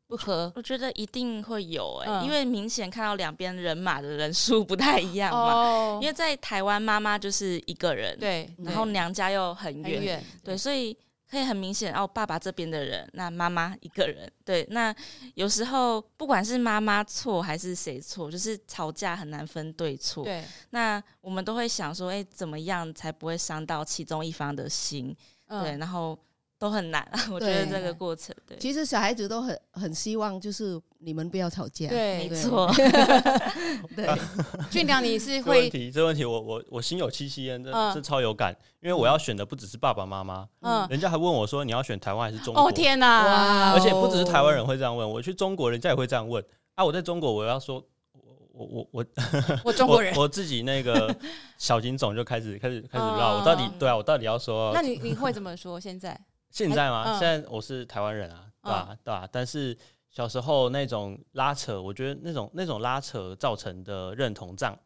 [0.08, 5.52] 不合，我觉得一定会有哎、欸，嗯、因为明显看到两边人马的人数不太一样嘛。
[5.52, 10.96] 哦、因为在台湾，妈妈就是一个人，对，然后娘家又很远，很远，对，所以
[11.30, 14.94] 可以很明显哦，爸爸这边的人，那妈妈一个人，对，那
[15.34, 25.14] 有时候不管是妈妈错还是谁错，就是吵架很难分对错，对，那我们都会想说，哎、欸，怎么样才不会伤到其中一方的心？
[25.48, 26.18] 嗯、对，然后。
[26.58, 28.34] 都很难，我觉得这个过程。
[28.44, 31.86] 对，其实小孩子都很很希望，就是你们不要吵架。
[31.88, 32.68] 对，没错。
[33.94, 34.08] 对，
[34.68, 35.42] 俊良，你是会？
[35.42, 42.64] 这问题，这问题，我我我心有戚戚焉，这这超有感，因为我要选的不只是爸爸妈妈，嗯，人家还问我说，你要选台湾还是中国？
[42.64, 43.24] 哦天哪！
[43.24, 46.44] 哇，而且不只是台湾人会这样问，我去中国，人家也会这样问。
[46.74, 47.80] 啊，我在中国，我要说，
[48.52, 49.06] 我我我
[49.62, 51.14] 我中国人，我自己那个
[51.56, 54.72] 小警总就开始开始开始绕，我到底对啊，我到底要说？
[54.74, 55.78] 那你你会怎么说？
[55.78, 56.20] 现在？
[56.50, 57.16] 现在吗？
[57.16, 58.88] 嗯、现在我是台湾人啊，对吧？
[58.90, 59.28] 嗯、对吧？
[59.30, 59.76] 但是
[60.10, 64.76] 小时候那种拉扯，我觉得那种那种拉扯造成的认同障，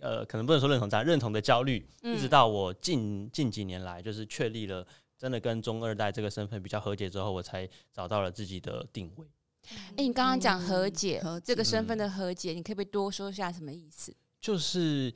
[0.00, 4.86] 呃，可能不能说认同障，认同的焦虑，嗯、一直到我近近几年来，就是确立了
[5.18, 9.26] 真的跟中二代这个身份比较和解之后，我才找到了自己的定位。
[9.66, 14.14] 哎、欸，你刚刚讲和解，嗯、这个身份的和解，嗯、你可不可以多说一下什么意思？
[14.40, 15.12] 就是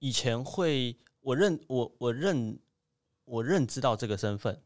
[0.00, 2.58] 以前会我认我我认
[3.24, 4.60] 我认知到这个身份。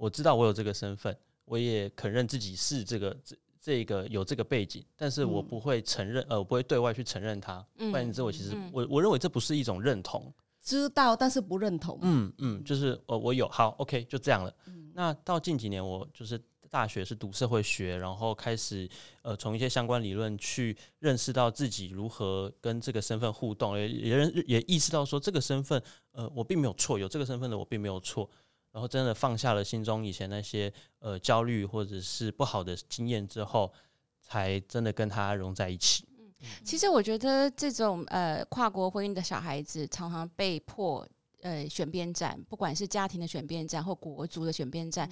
[0.00, 7.62] 我知道我有这个身份，我也肯认自己是这个这这个有这个背景，但是我不会承认，嗯、呃，我不会对外去承认它。
[7.76, 10.32] 嗯，换言之，我其实、嗯、我我认为这不是一种认同，
[10.62, 11.98] 知道但是不认同。
[12.00, 14.50] 嗯嗯，就是呃我有好 OK 就这样了。
[14.68, 18.88] 嗯、那到近几年，我就是大学是读社会学，然后开始
[19.20, 25.82] 呃从一些相关理论去认识到自己如何跟这个身份互动，也也也意识到说这个身份
[26.12, 28.30] 呃我并没有错，有这个身份的我并没有错。
[28.72, 33.72] 然后真的放下了心中以前那些呃焦虑或者是不好的经验之后，
[34.20, 36.04] 才真的跟他融在一起。
[36.18, 36.32] 嗯，
[36.64, 41.06] 其实我觉得这种呃跨国婚姻的小孩子常常被迫
[41.42, 45.08] 呃选边站，不管是家庭的选边站或国族的选边站，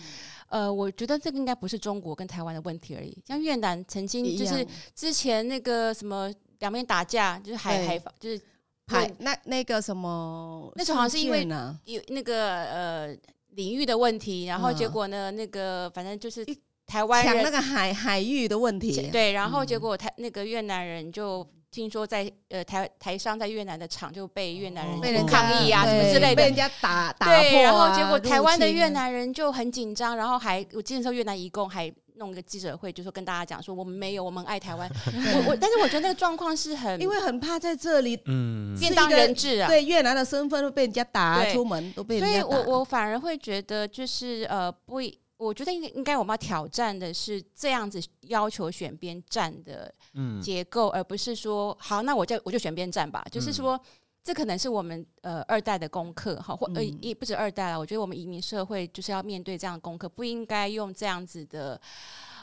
[0.50, 3.16] 嗯、呃，我觉得这个应该不是中国跟台湾的问题而已。
[3.26, 8.40] 像越南曾经就是之前那个什么两边打架，就是海海就是
[8.86, 11.46] 海那那个什么，那时候好像是因为
[11.84, 13.16] 有那个呃
[13.51, 16.44] 领域的问题，然后结果呢，那个反正就是。
[16.88, 34.88] 台湾抢那个海海域的问题，对，然后结果台那个越南人就听说在呃台台商在越南的厂就被越南人被人抗议啊什么之类的，被人家打打破，然后结果台湾的越南人就很紧张，然后还我记得时候越南移工还弄一个记者会，就说跟大家讲说我们没有，我们爱台湾。
[35.06, 45.00] 我我但是我觉得那个状况是很，因为很怕在这里嗯便当人质啊，对越南的身份都被人家打出门都被人家打，所以我我反而会觉得就是呃不。
[45.38, 49.94] 我觉得应该应该我们要挑战的是这样子要求选边站的
[50.42, 53.22] 结构，嗯、而不是说好，那我就我就选边站吧。
[53.24, 53.80] 嗯、就是说，
[54.22, 57.78] 这可能是我们呃二代的功课哈，或呃也不止二代了。
[57.78, 61.80] 我觉得我们移民社会就是要面对这样的功课，不应该用这样子的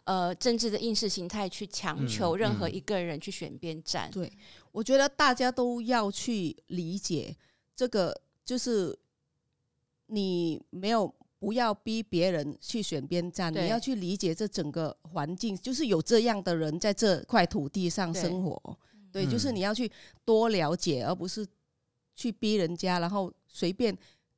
[0.06, 4.10] 呃政治的意识形态去强求任何一个人去选边站。
[4.10, 4.34] 嗯嗯、对，
[4.72, 7.36] 我觉得大家都要去理解
[7.76, 8.98] 这个，就是
[10.08, 11.14] 你没有。
[11.38, 18.60] 不要逼别人去选边站，你要去理解这整个环境，就是有这样的人在这块土地上生活。
[19.12, 19.92] 对，对，就是你要去
[20.24, 21.46] 多了解，而不是
[22.16, 23.96] 去逼人家，然后随便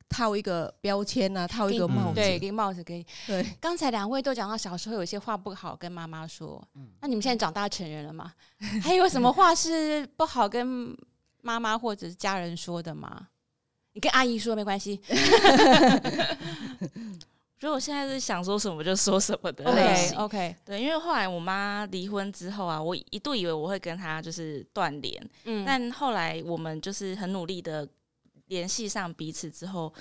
[0.08, 2.14] 套一个标签啊，套一个帽子。
[2.14, 3.06] 对，给帽子给。
[3.26, 8.32] 对，刚才两位都讲到小时候有些话不好跟妈妈说，嗯、那你们现在长大成人了吗？
[8.82, 10.96] 还有什么话是不好跟
[11.42, 13.28] 妈妈或者是家人说的吗？
[13.92, 15.00] 你跟阿姨说没关系。
[17.60, 20.16] 如果我现在是想说什么就说什么的类型。
[20.18, 20.54] OK，, okay.
[20.64, 27.88] 对，因为后来我妈离婚之后啊，我一度以为我会跟她就是断联，嗯，但后来我们就是很努力的
[28.46, 29.92] 联系上彼此之后，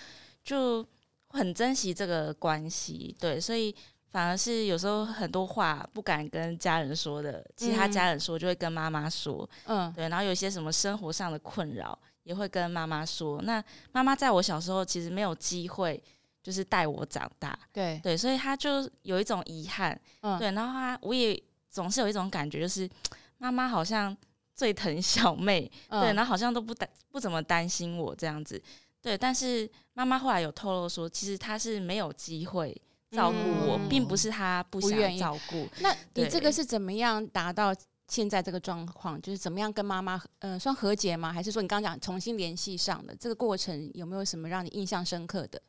[0.44, 0.86] 就
[1.30, 3.16] 很珍惜这个关系。
[3.20, 3.76] 对，所以
[4.12, 11.98] 反而是有时候很多话不敢跟家人说的，其他家人说就会跟妈妈说，嗯，对，然后有一些什么生活上的困扰。
[12.24, 16.04] 也会跟妈妈说，那妈妈在我小时候其实没有机会，
[16.48, 21.38] 就是带我长大，对对，所以他就有一种遗憾，嗯、对，然后他我也
[21.70, 22.90] 总是有一种感觉，就是
[23.38, 24.16] 妈妈好像
[24.56, 28.64] 最疼小妹，嗯、对，然后好像都不担不怎么担心我这样子，
[29.02, 32.74] 对，但是妈妈后来有透露说，其实她是没有机会
[33.12, 33.38] 照顾
[33.68, 35.68] 我，嗯、并不是她不想照顾。
[35.82, 37.76] 那你这个是怎么样达到？
[38.10, 41.34] 现在这个状况就是怎么样跟妈妈呃算和解吗？
[41.34, 45.62] 还是说你刚刚讲重新联系上的这个过程有没有什么让你印象深刻的？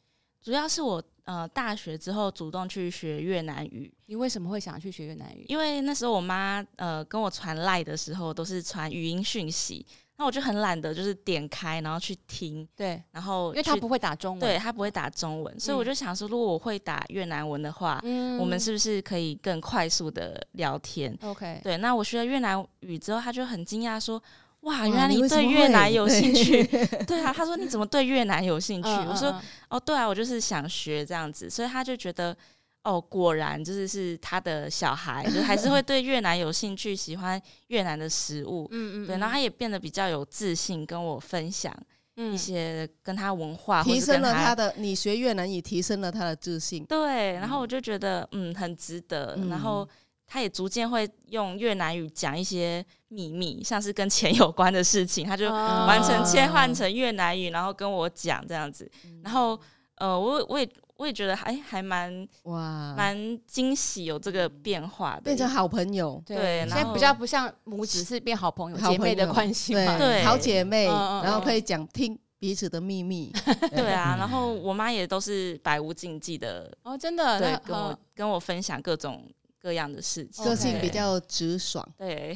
[0.49, 3.93] 主要是我呃大学之后主动去学越南语。
[4.07, 5.45] 你为什么会想去学越南语？
[5.47, 9.85] 因为那时候我妈呃跟我传赖的时候都是传语音讯息。
[10.17, 24.21] 那我就很懒得，就是点开然后去听，对，然后因为她不会打中文，对，她不会打中文，所以我就想说，如果我会打越南文的话，嗯，我们是不是可以更快速的聊天？OK，对，那我学了越南语之后，她就很惊讶说，
[24.61, 26.65] 哇，原来你对越南有兴趣？
[27.07, 28.89] 对啊，他说你怎么对越南有兴趣？
[28.89, 32.37] 我说哦，对啊，我就是想学这样子，所以他就觉得。
[32.85, 38.67] 哦，果然就是是他的小孩，就还是会对越南有兴趣，喜欢越南的食物。
[38.71, 41.75] 嗯嗯，对，然后他也变得比较有自信，跟我分享
[42.15, 44.73] 一些跟他文化，提升了他的。
[44.79, 46.83] 你学越南语提升了他的自信。
[46.85, 49.37] 对，然后我就觉得嗯很值得。
[49.51, 49.87] 然后
[50.29, 58.89] 他也逐渐会用越南语讲一些秘密，像是跟钱有关的事情，他就完成切换成越南语，然后跟我讲这样子。
[59.25, 59.59] 然后
[59.97, 60.69] 呃，我我也。
[60.99, 63.17] 我也觉得还还蛮哇，蛮
[63.47, 66.21] 惊喜有这个变化的，变成好朋友。
[66.27, 69.97] 对，现在比较不像母子是变好朋友、姐妹的关系嘛。
[69.97, 73.33] 对，好姐妹，然后可以讲听彼此的秘密。
[73.71, 79.25] 对啊，然后我妈也都是百无禁忌的哦，真的，对，跟我跟我分享各种
[79.69, 81.87] 各样的事情，个性比较直爽。
[81.99, 82.35] 对，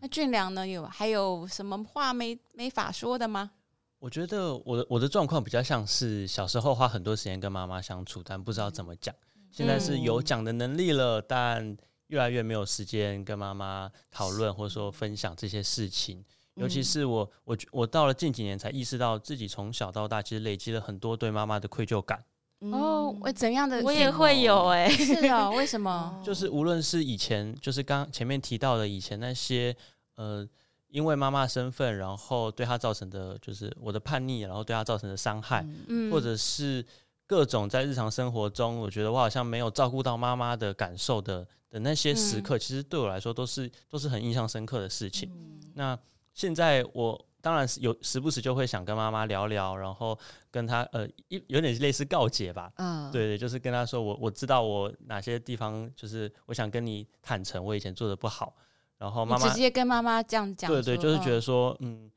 [0.00, 0.66] 那俊良呢？
[0.66, 3.52] 有还有什么话没没法说的吗？
[4.00, 9.14] 我觉得我的我的状况比较像是小时候花很多时间跟妈妈相处，但不知道怎么讲。
[9.52, 11.76] 现在是有讲的能力了，但
[12.08, 16.24] 越来越没有时间跟妈妈讨论或者说分享这些事情。
[16.54, 22.24] 尤其是我我我到了近几年才意识到自己从小到大其实累积了很多对妈妈的愧疚感。
[22.70, 23.82] 哦，我怎样的？
[23.82, 26.20] 我也会有哎、欸， 是啊， 为什么？
[26.24, 29.74] 就是无论是以前，就是刚前面提到的以前那些
[30.16, 30.48] 呃。
[30.92, 36.84] 因为妈妈身份，然后对她造成的就是我的叛逆，然后对她造成的伤害，嗯、或者是
[37.26, 45.30] 各种在日常生活中，我觉得我好像没有照顾到妈妈的感受的的那些时刻，嗯、其实对我来说都是都是很印象深刻的事情。
[45.32, 45.98] 嗯、那
[46.34, 50.18] 现在我当然是有时不时就会想跟妈妈聊聊，然后
[50.50, 52.72] 跟她呃一有点类似告解吧。
[52.76, 58.54] 嗯，对对，就是跟她说我我知道我哪些地方就是我想跟你坦诚，我以前做的不好。
[58.96, 62.08] 然后妈妈直接跟妈妈这样讲，对对，就是觉得说嗯，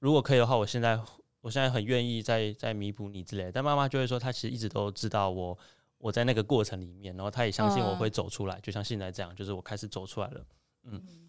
[0.00, 1.00] 如果可以的话，我现在
[1.40, 3.52] 我现在很愿意再再弥补你之类的。
[3.52, 5.56] 但妈妈就会说，她其实一直都知道我
[5.98, 10.40] 我在那个过程里面，然后她也相信我会走出来，就像现在这样，就是我开始走出来了。
[10.82, 11.00] 嗯。
[11.06, 11.25] 嗯，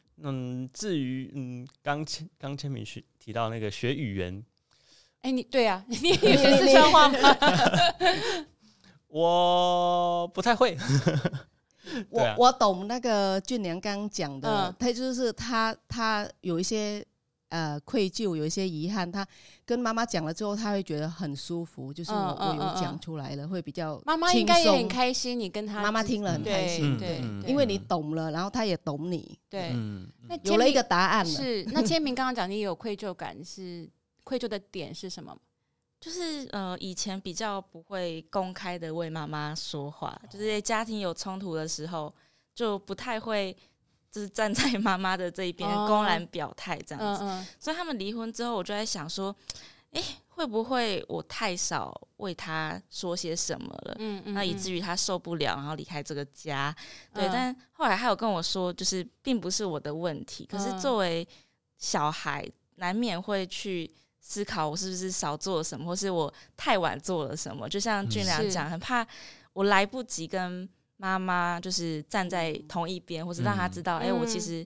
[0.73, 4.43] 至于嗯，刚签刚签名学提到那个学语言，
[5.21, 7.19] 哎，你对啊， 你 也学四川话吗？
[9.07, 10.77] 我不太会。
[12.09, 17.05] 我我懂那个俊良刚讲的，他就是他他有一些。
[17.49, 19.09] 呃，愧疚，有一些遗憾。
[19.09, 19.25] 他
[19.65, 25.39] 跟妈妈讲了之后，他会觉得很舒服，就是我我有讲出来了，会比较妈妈应该也很开心。
[25.39, 29.71] 你跟他妈妈听了很开心，对，因为你懂了，然后他也懂你，对，
[30.27, 31.31] 那有了一个答案了。
[31.31, 33.89] 是那 签名刚刚讲，你有愧疚感，是
[34.25, 35.33] 愧疚的点是什么？
[36.01, 42.13] 就是呃，以前比较不会公开的为妈妈说话，就是家庭有冲突的时候，
[42.53, 43.55] 就不太会。
[44.17, 47.23] 就是站在妈妈的这一边，公然表态这样子。
[47.23, 47.45] Oh, uh, uh.
[47.59, 49.35] 所以他们离婚之后，我就在想说，
[49.91, 53.95] 哎、欸，会不会我太少为他说些什么了？
[53.99, 56.75] 嗯嗯，那以至于他受不了，然后离开这个家。
[57.13, 57.31] 对，uh.
[57.31, 60.47] 但后来他有跟我说，就是并不是我的问题。
[60.47, 61.27] 可是作为
[61.77, 62.43] 小孩，
[62.77, 63.87] 难免会去
[64.19, 67.69] 思考，我是不是少做了什么，或是我太晚做了什么。
[67.69, 69.05] 就像俊良讲，很怕
[69.53, 70.67] 我来不及跟。
[70.97, 74.65] 妈妈就是站在同一边，或是让他知道，哎、嗯欸，我其实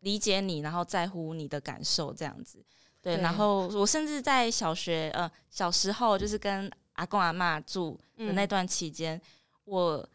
[0.00, 2.62] 理解你，然后在乎你的感受，这样子。
[3.00, 9.22] 对，对然后我甚至在小学，呃，小时候就是跟阿公阿妈住的那段期间，嗯、
[9.64, 10.08] 我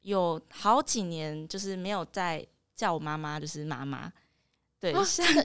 [0.00, 2.44] 有好几年就是没有再
[2.74, 4.12] 叫我妈妈，就是妈妈。
[4.80, 4.92] 对，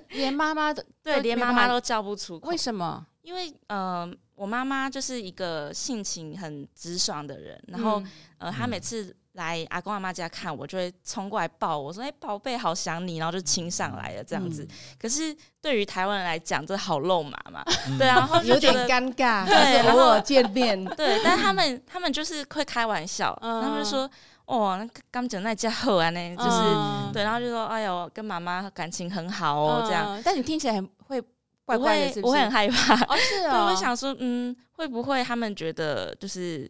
[0.09, 2.49] 连妈妈都，对，连妈妈都叫不出口。
[2.49, 3.05] 为什么？
[3.21, 9.15] 因为，呃，我妈妈就是一个性情很直爽的人，然后，嗯、呃，她每次。
[9.33, 14.63] 来阿公阿妈家看我，就会冲过来抱我说：“哎、欸，宝贝，好想你。”然后就亲上来了这样子。
[14.63, 19.45] 嗯、可是对于台湾人来讲，这好肉麻嘛，嗯、对啊，然后有点尴尬。
[19.45, 24.09] 对，偶尔见面， 对，但他们他们就是会开玩笑，嗯、他们就说
[24.45, 30.17] ：“哦，那刚讲那家伙啊，呢，就是、嗯、对。”然后就说：“哎呦，跟妈妈感情很好哦，这样。
[30.17, 31.21] 嗯”但你听起来很会
[31.65, 32.95] 怪怪的是不是，我会很害怕。
[33.05, 33.67] 哦，是哦。
[33.69, 36.69] 我想说，嗯，会不会他们觉得就是。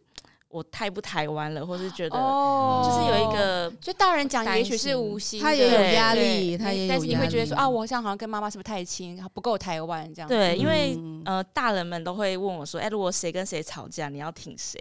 [0.50, 10.28] 我太不台湾了，或是觉得就是有一个，就大人讲也许是无心，他也有压力，他也有，但是你会觉得说啊，我好像好像跟妈妈是不是太亲，不够台湾这样？
[10.28, 14.80] 对，因为呃，大人们都会问我说，哎，如果谁跟谁吵架，你要挺谁？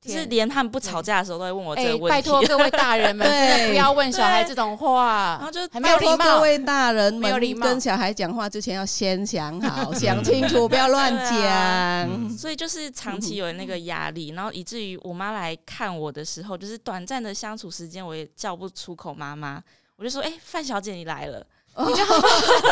[0.00, 2.08] 就是连他们不吵架的时候，都会问我这个问题。
[2.08, 3.26] 拜托各位大人们，
[3.68, 5.36] 不要问小孩这种话。
[5.38, 6.36] 然后就还没有礼貌。
[6.36, 12.30] 各位大人们，没有礼貌，跟小孩讲话之前要先想好， 想清楚，不要乱讲。
[12.38, 19.60] 所以就是长期有那个压力，然后以至于我妈来看我的时候，就是短暂的相处时间，我也叫不出口妈妈。
[19.96, 21.44] 我就说：“哎，范小姐，你来了。”
[21.76, 22.04] 你就，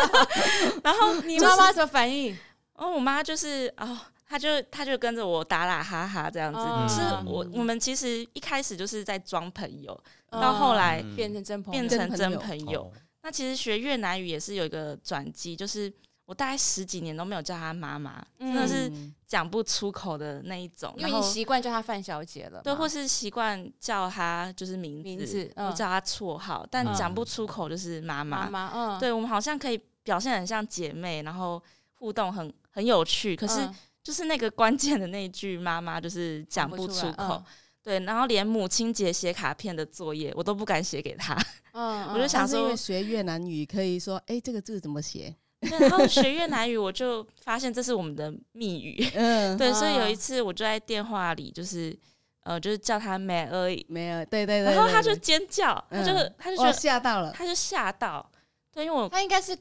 [0.84, 2.36] 然后你妈妈什么反应？
[2.74, 3.98] 哦，我妈就是哦。
[4.28, 7.00] 他就他就跟着我打打哈哈这样子，嗯、是
[7.30, 9.98] 我我们其实一开始就是在装朋友，
[10.30, 12.92] 嗯、到后来变成真朋友，变成真朋友。
[13.22, 15.92] 那其实学越南语也是有一个转机，就是
[16.24, 18.92] 我大概十几年都没有叫她妈妈，嗯、真的是
[19.28, 28.48] 讲不出口的那一种，因为你习惯叫她范小姐了，对，或是习惯叫她就是名字，名字嗯、或叫她绰号，但讲不出口就是妈妈。
[28.48, 31.62] 妈妈，嗯，对我们好像可以表现很像姐妹，然后
[31.94, 33.68] 互动很很有趣，可是。
[34.06, 37.44] 嗯就是那个关键的那一句“妈妈”，就是讲不出口，嗯、
[37.82, 41.36] 对，然后连母亲节写卡片的作业我都不敢写给他。
[41.74, 45.34] 嗯，我就想说，因为学越南语可以说，哎、欸，这个字怎么写？
[45.80, 49.04] 然后学越南语，我就发现这是我们的密语。
[49.14, 51.98] 嗯， 对，所以有一次我就在电话里，就是
[52.44, 58.30] 呃，就是叫他美而已，美而，对对对，然后他就尖叫，他就他就觉得吓到了，他就吓到，
[58.72, 59.58] 对，因为我他应该是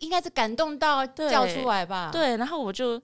[0.00, 2.10] 应该是感动到叫出来吧？
[2.12, 3.00] 对，然后我就。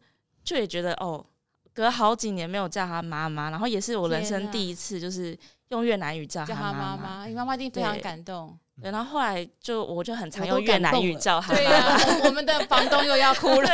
[0.50, 1.24] 就也觉得哦，
[1.72, 5.38] 隔好几年没有叫他妈妈，然后也是我人生第一次，就是
[5.68, 7.24] 用越南语叫他妈妈。
[7.24, 8.58] 你妈妈一定非常感动。
[8.82, 11.54] 对，然后后来就我就很常用越南语叫他。
[11.54, 13.70] 对呀，我们的房东又要哭了。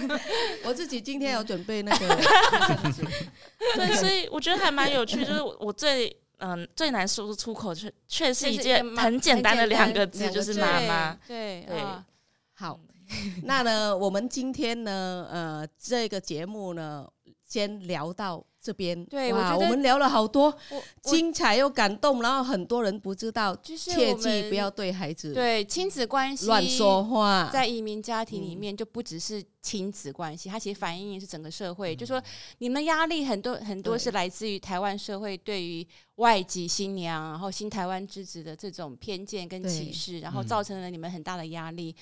[0.64, 2.08] 我自己今天有准备那个。
[3.76, 11.18] 对，所以我觉得还蛮有趣，就是我最嗯最难说出出口，却却是一件很简单的两个字，就是妈妈。
[11.28, 11.82] 对对，
[12.54, 12.80] 好。
[13.44, 17.06] 那呢，我们今天呢，呃，这个节目呢，
[17.46, 19.04] 先聊到这边。
[19.06, 20.56] 对，哇，我们聊了好多
[21.02, 31.94] 精彩又感动，然后很多人不知道，就是切记不要对孩子对亲子关系乱说话，在移民家庭里面就不只是亲子关系，它其实反映的是整个社会。
[31.94, 32.22] 就说
[32.58, 35.86] 你们压力很多很多是来自于台湾社会对于
[36.16, 41.94] 外籍新娘，然后新台湾之子的这种偏见跟歧视，然后造成了你们很大的压力。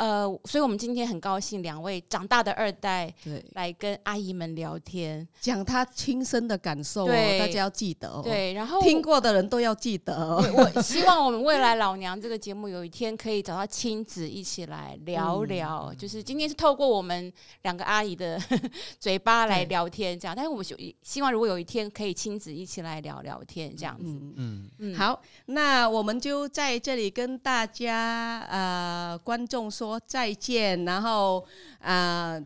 [0.00, 8.22] 呃，所以我们今天很高兴，两位长大的二代对来跟阿姨们聊天，讲他亲身的感受哦，大家要记得哦。
[8.24, 10.42] 对，然后听过的人都要记得哦。
[10.56, 17.30] 我希望我们未来老娘这个节目有一天可以找到亲子一起来聊聊，嗯、就是今天是透过我们
[17.64, 18.40] 两个阿姨的
[18.98, 20.64] 嘴巴来聊天这样，但是我们
[21.02, 24.12] 希望如果有一天可以亲子一起来聊聊天这样子。
[24.12, 24.94] 嗯嗯嗯。
[24.94, 29.89] 好，那我们就在这里跟大家呃观众说。
[29.90, 31.44] 说再见，然后
[31.80, 32.42] 啊、呃，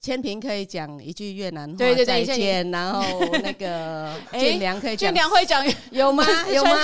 [0.00, 2.68] 千平可以讲一句越南话，对对对，再见。
[2.72, 3.02] 然后
[3.42, 6.26] 那个 俊良可以讲，俊良会讲 有吗？
[6.52, 6.76] 有吗？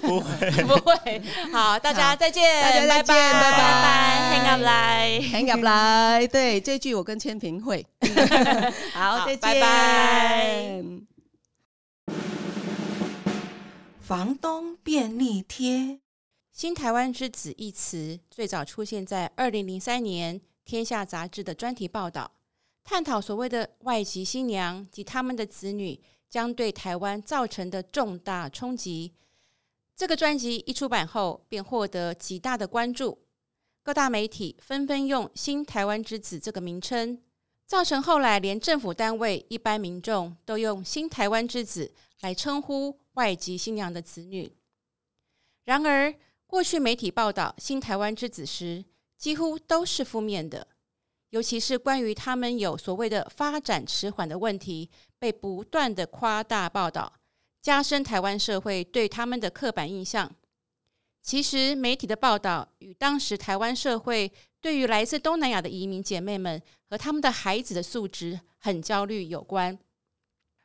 [0.00, 1.22] 不会不会。
[1.52, 6.26] 好，大家再见，大家再见，拜拜，拜拜，hang up 来，hang up 来。
[6.28, 7.84] 对，这句我跟千平会。
[8.92, 10.82] 好，再见，拜拜。
[14.00, 15.98] 房东便利贴。
[16.56, 22.32] 新台湾之子一词最早出现在二零零三年《天下》杂志的专题报道，
[22.82, 26.00] 探讨所谓的外籍新娘及他们的子女
[26.30, 29.12] 将对台湾造成的重大冲击。
[29.94, 33.18] 这个专辑一出版后，便获得极大的关注，
[33.82, 37.22] 各大媒体纷纷用“新台湾之子”这个名称，
[37.66, 41.92] 造成后来连政府单位、一般民众都用“新台湾之子”
[42.22, 44.50] 来称呼外籍新娘的子女。
[45.64, 46.14] 然而，
[46.46, 48.84] 过去媒体报道新台湾之子时，
[49.16, 50.68] 几乎都是负面的，
[51.30, 54.88] 尤其是关于他们有所谓的发展迟缓的问题，
[55.18, 57.12] 被不断的夸大报道，
[57.60, 60.30] 加深台湾社会对他们的刻板印象。
[61.20, 69.76] 其实，媒体的报道与当时台湾社会对于来自东南亚的移民姐妹们和他们的孩子的素质很焦虑有关。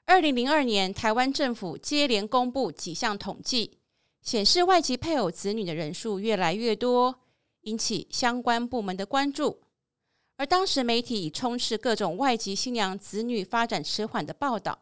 [0.05, 3.79] 二零零二年，台湾政府接连公布几项统计。
[4.21, 7.19] 显示外籍配偶子女的人数越来越多，
[7.61, 9.61] 引起相关部门的关注。
[10.37, 14.79] 而当时媒体已充斥各种外籍新娘子女发展迟缓的报道，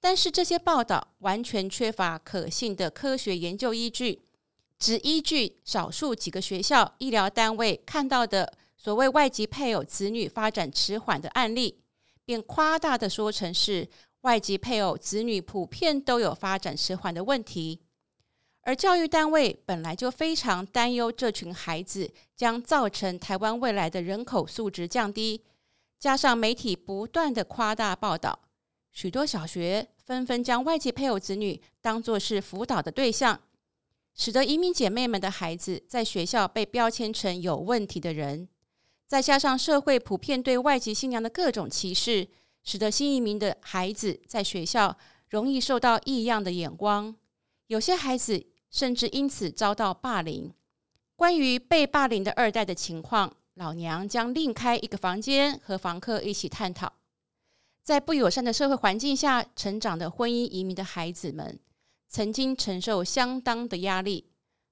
[0.00, 4.22] 但是这些报道完全缺乏可信的科学研究依据，
[4.78, 11.78] 只依据少数几个学校、医疗单位看到的所谓外籍配偶子女发展迟缓的案例，
[12.24, 13.88] 便夸大的说成是
[14.22, 17.80] 外籍配偶子女普遍都有发展迟缓的问题。
[18.62, 25.42] 而教育单位本来就非常担忧这群孩子将造成台湾未来的人口素质降低，
[25.98, 28.38] 加上媒体不断的夸大报道，
[28.92, 33.40] 许多小学纷纷将外籍配偶子女当作是辅导的对象，
[34.14, 38.46] 使得移民姐妹们的孩子在学校被标签成有问题的人。
[39.06, 42.28] 再加上社会普遍对外籍新娘的各种歧视，
[42.62, 44.96] 使得新移民的孩子在学校
[45.30, 47.16] 容易受到异样的眼光，
[47.66, 48.49] 有些孩子。
[48.70, 50.52] 甚至因此遭到霸凌。
[51.16, 56.94] 关于被霸凌的二代的情况，老娘将另开一个房间和房客一起探讨。
[57.82, 61.58] 在不友善的社会环境下成长的婚姻移民的孩子们，
[62.08, 64.30] 曾经承受相当的压力。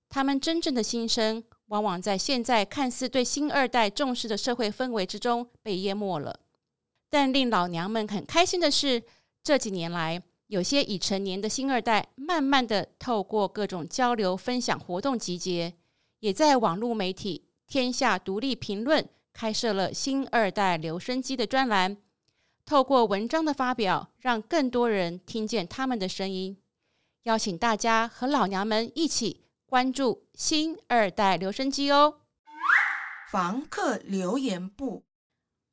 [0.08, 6.40] 他们真正的心声，往往在现在看似对新二代重视的社会氛围之中被淹没了。
[7.10, 9.02] 但令老娘们很开心的是，
[9.42, 15.74] 这几年来，有些已成年的新二代，慢慢的透过各种交流、分享活动集结，
[16.20, 21.98] 也在网络媒体《天下独立评论》开设了“新二代留声机”的专栏，
[22.64, 26.56] 透过文章的发表，让更多人听见他们的声音。
[27.24, 32.20] 邀请大家和老娘们一起关注“新二代留声机”哦。
[33.30, 35.04] 房客留言簿，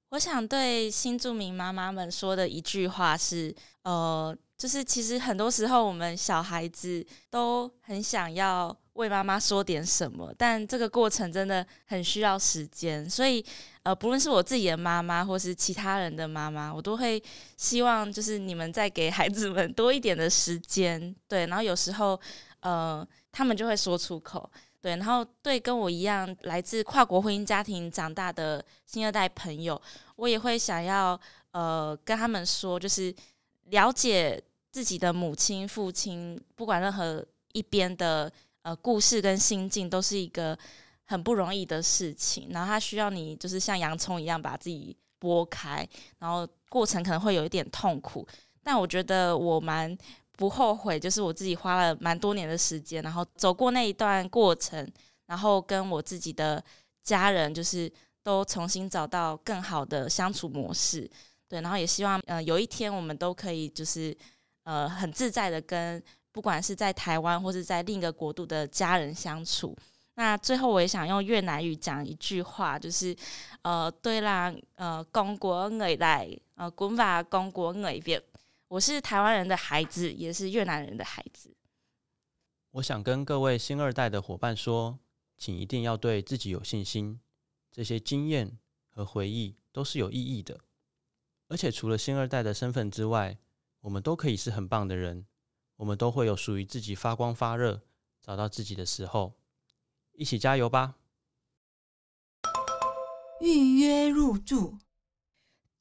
[0.09, 4.37] 我想对新住民妈妈们说的一句话是：呃。
[4.57, 13.07] 就是其实很多时候，我们小孩子都很想要为妈妈说点什么，但这个过程真的很需要时间。
[13.09, 13.45] 所以，
[13.83, 17.21] 呃，不论是我自己的妈妈，或是其他人的妈妈，我都会
[17.57, 21.45] 希望，就是你们再给孩子们多一点的时间，对。
[21.47, 22.17] 然后有时候，
[22.61, 24.49] 呃，他们就会说出口，
[24.81, 24.95] 对。
[24.95, 29.79] 然后，对跟我一样来自跨国婚姻家庭长大的新二代朋友，
[30.15, 31.19] 我也会想要，
[31.51, 33.13] 呃，跟他们说，就是。
[33.65, 34.41] 了解
[34.71, 38.31] 自己的母亲、父亲，不管任何一边的
[38.63, 40.57] 呃故事跟心境，都是一个
[41.05, 42.49] 很不容易的事情。
[42.51, 45.87] 然后他需要你，就是像洋葱一样把自己剥开，
[46.19, 48.27] 然后过程可能会有一点痛苦，
[48.61, 49.97] 但我觉得我蛮
[50.33, 54.85] 不后悔，就是我自己花了蛮多年的时间，然后走过那一段过程，
[55.27, 56.63] 然后跟我自己的
[57.01, 57.91] 家人就是
[58.21, 61.09] 都重新找到更好的相处模式。
[61.47, 64.15] 对，然后也希望呃有一天我们都可以就是
[64.63, 69.75] 呃很自在的跟不管是在台湾或是在另一个国度的家人相处。
[70.15, 73.15] 那最后我也想用越南语讲一句话，就是
[73.63, 78.21] 呃对啦呃公国 người Đài 呃 cũng là con của người Việt，
[78.69, 81.53] 我是台湾人的孩子，也是越南人的孩子。
[82.71, 84.97] 我想跟各位新二代的伙伴说，
[85.37, 87.19] 请一定要对自己有信心，
[87.69, 88.57] 这些经验
[88.89, 90.59] 和回忆都是有意义的。
[91.55, 93.37] 而且除了星二代的身份之外，
[93.79, 95.25] 我们都可以是很棒的人。
[95.77, 97.79] 我们都会有属于自己发光发热、
[98.21, 99.31] 找到自己的时候。
[100.11, 100.95] 一起加油吧！
[103.39, 104.79] 预约入住。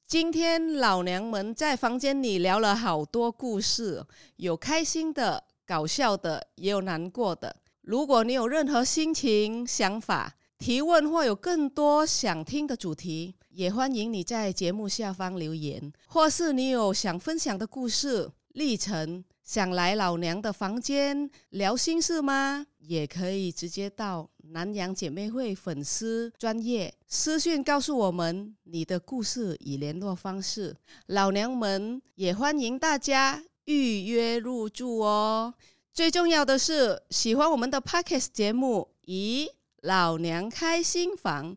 [0.07, 4.05] 今天老娘们在房间里聊了好多故事，
[4.37, 7.57] 有开心的、搞笑的，也有难过的。
[7.81, 22.65] 如果你有任何心情、想法，提问或有更多想听的主题，也欢迎你在节目下方留言，或是你有想分享的故事历程，想来老娘的房间聊心事吗？
[22.79, 30.75] 也可以直接到南洋姐妹会粉丝专业私讯告诉我们你的故事与联络方式，
[31.07, 35.53] 老娘们也欢迎大家预约入住哦。
[35.93, 39.47] 最重要的是，喜欢我们的 Podcast 节目，咦？
[39.81, 41.55] 老娘开心房，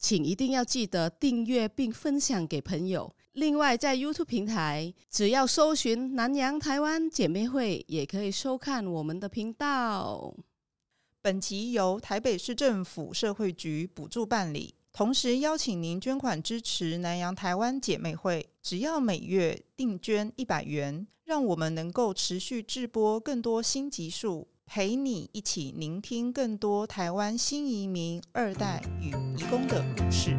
[0.00, 3.14] 请一定要记得订阅并分享给朋友。
[3.34, 10.34] 另外，在 YouTube 平台，只要搜寻“南洋台湾姐妹会”，也可以收看我们的频道。
[11.22, 18.48] 本集由台北市政府社会局补助办理，同时邀请您捐款支持南洋台湾姐妹会。
[18.62, 24.48] 只要每月定捐一百元，让我们能够持续制播更多新集数。
[24.72, 30.38] 陪你一起聆听更多台湾新移民二代与移工的故事。